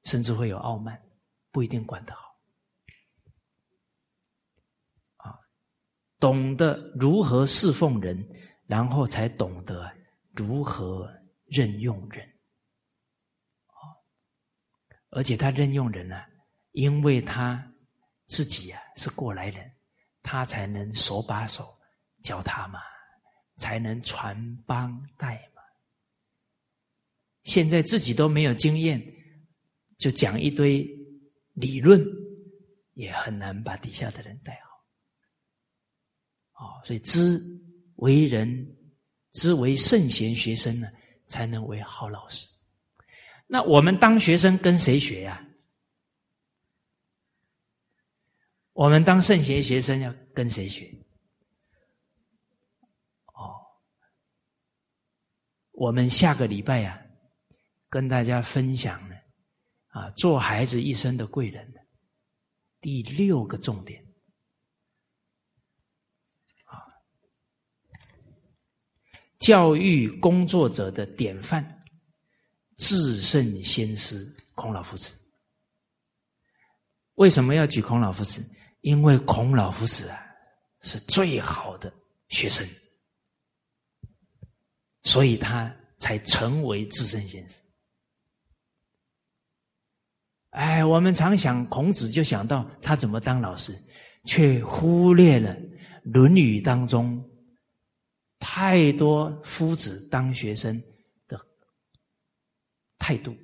[0.05, 1.01] 甚至会有傲慢，
[1.51, 2.35] 不一定管得好。
[5.17, 5.39] 啊，
[6.19, 8.27] 懂得如何侍奉人。
[8.71, 9.93] 然后才懂得
[10.33, 11.13] 如何
[11.47, 12.25] 任用人，
[15.11, 16.21] 而且他任用人呢，
[16.73, 17.73] 因为他
[18.27, 19.71] 自己啊是过来人，
[20.23, 21.77] 他才能手把手
[22.23, 22.81] 教他嘛，
[23.59, 25.63] 才能传帮带嘛。
[27.45, 29.01] 现在自己都没有经验，
[29.99, 30.89] 就讲一堆
[31.55, 32.05] 理论，
[32.95, 34.61] 也很难把底下的人带
[36.55, 36.65] 好。
[36.65, 37.41] 哦，所以知。
[38.01, 38.67] 为人
[39.33, 40.89] 知为圣贤学生呢，
[41.29, 42.49] 才能为好老师。
[43.53, 45.45] 那我们当学生跟谁学呀？
[48.73, 50.87] 我们当圣贤学生要跟谁学？
[53.35, 53.59] 哦，
[55.73, 57.03] 我们下个礼拜呀，
[57.89, 59.17] 跟大家分享呢，
[59.89, 61.75] 啊，做孩子一生的贵人
[62.81, 64.07] 第六个重点。
[69.41, 71.80] 教育工作者的典范，
[72.81, 75.15] 至圣先师孔老夫子。
[77.17, 78.43] 为什么要举孔老夫子？
[78.81, 80.19] 因为孔老夫子啊
[80.81, 81.93] 是最好的
[82.31, 82.67] 学生，
[85.03, 87.61] 所以他才成为至圣先师。
[90.49, 93.79] 哎，我们常想孔子，就想到他怎么当老师，
[94.25, 95.55] 却忽略了
[96.05, 97.23] 《论语》当中。
[98.39, 100.83] 太多夫子当学生
[103.01, 103.37] 态度，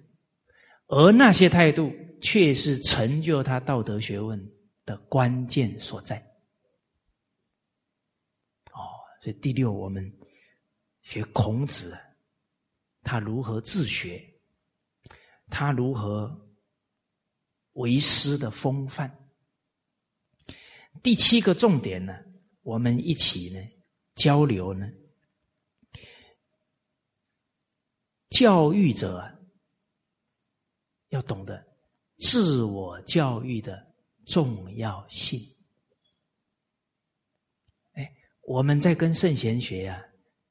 [0.86, 1.92] 而那些态度
[2.22, 4.40] 却是成就他道德学问
[4.84, 6.16] 的关键所在。
[8.70, 8.78] 哦，
[9.20, 10.16] 所以第六，我们
[11.02, 11.98] 学孔子，
[13.02, 14.24] 他如何自学，
[15.48, 16.48] 他如何
[17.72, 19.12] 为师的风范。
[21.02, 22.14] 第七个重点呢，
[22.62, 23.58] 我们一起呢。
[24.14, 24.90] 交流呢？
[28.30, 29.35] 教育者
[31.16, 31.66] 要懂得
[32.18, 33.84] 自我教育的
[34.26, 35.40] 重要性。
[37.94, 38.12] 哎，
[38.42, 40.04] 我们在跟圣贤学呀，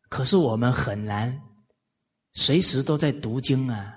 [0.09, 1.39] 可是我们很难
[2.33, 3.95] 随时都在读经啊，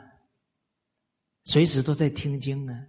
[1.45, 2.87] 随时都在听经啊。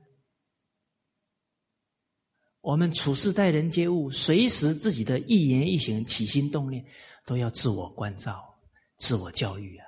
[2.62, 6.86] 我们处事待人接物，随时自己的一言一行、起心动念，
[7.26, 8.54] 都要自我关照、
[8.98, 9.88] 自我教育啊！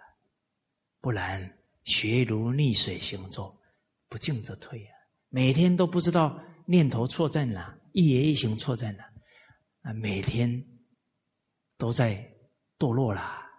[1.02, 3.54] 不然学如逆水行舟，
[4.12, 4.92] 不进则退啊！
[5.30, 9.04] 每天都不知道念头错在哪，一言一行错在哪，
[9.84, 10.52] 啊，每天
[11.78, 12.30] 都在
[12.78, 13.50] 堕落啦！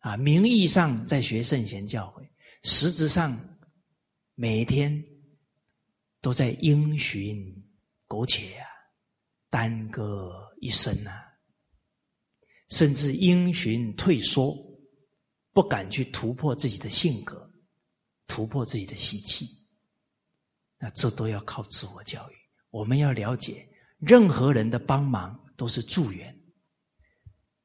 [0.00, 2.28] 啊，名义上在学圣贤教诲，
[2.62, 3.58] 实质上
[4.34, 5.02] 每天。
[6.20, 7.38] 都在因循
[8.08, 8.66] 苟且啊，
[9.50, 11.24] 耽搁一生啊，
[12.70, 14.52] 甚至因循退缩，
[15.52, 17.47] 不敢去突破自己的性格，
[18.28, 19.48] 突破自己的习气。
[20.78, 22.34] 那这都要靠自我教育。
[22.70, 23.68] 我们要了解，
[23.98, 26.32] 任何人的帮忙都是助缘。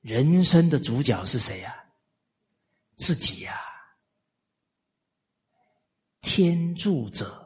[0.01, 1.75] 人生的主角是谁呀？
[2.95, 3.61] 自己呀。
[6.21, 7.41] 天助者。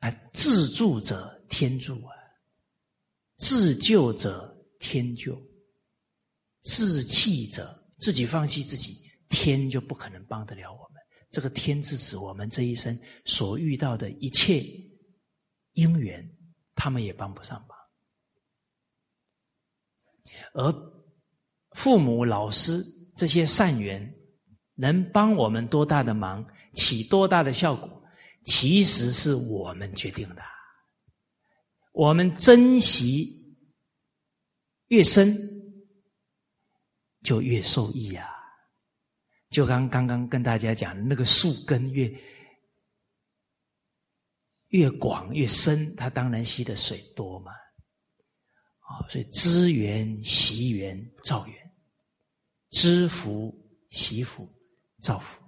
[0.00, 2.12] 啊，自助者天助啊，
[3.38, 5.34] 自救者天救，
[6.60, 11.02] 自弃者自己放弃自己，天就不可能帮得了我们。
[11.34, 14.64] 这个天是指我们这一生所遇到的一切
[15.72, 16.24] 因缘，
[16.76, 17.76] 他们也帮不上忙。
[20.52, 20.72] 而
[21.72, 22.80] 父母、老师
[23.16, 24.14] 这些善缘，
[24.74, 27.90] 能帮我们多大的忙，起多大的效果？
[28.44, 30.42] 其实是我们决定的。
[31.90, 33.58] 我们珍惜
[34.86, 35.36] 越深，
[37.24, 38.33] 就越受益啊！
[39.54, 42.12] 就刚刚刚跟大家讲，那个树根越
[44.70, 47.52] 越广越深，它当然吸的水多嘛。
[48.80, 51.72] 啊，所以知缘习缘造缘，
[52.70, 53.54] 知福
[53.90, 54.52] 习福
[55.00, 55.46] 造福，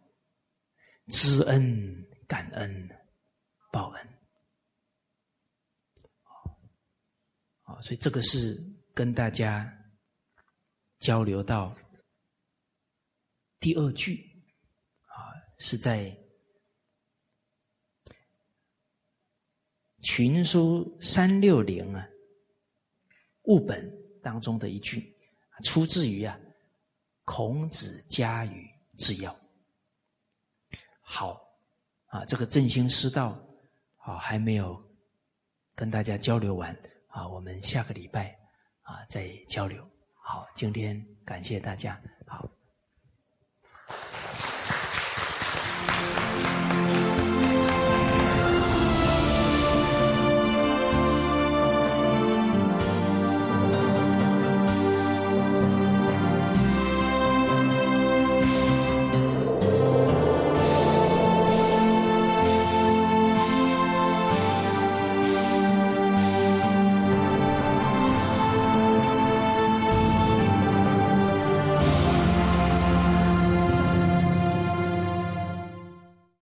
[1.09, 2.89] 知恩感恩
[3.73, 4.09] 报恩。
[7.63, 8.57] 啊，所以这个是
[8.95, 9.69] 跟大家
[11.01, 11.77] 交流到
[13.59, 14.45] 第二句
[15.07, 16.17] 啊，是在
[20.03, 22.09] 群书三六零啊。
[23.45, 25.15] 物本当中的一句，
[25.63, 26.37] 出自于啊
[27.25, 28.69] 孔子家语
[28.99, 29.33] 之要。
[31.01, 31.41] 好
[32.07, 33.41] 啊，这个振兴师道
[33.99, 34.83] 啊还没有
[35.77, 36.77] 跟大家交流完
[37.07, 38.37] 啊，我们下个礼拜
[38.83, 39.89] 啊再交流。
[40.15, 42.56] 好，今天感谢大家，好。
[43.89, 44.56] 何?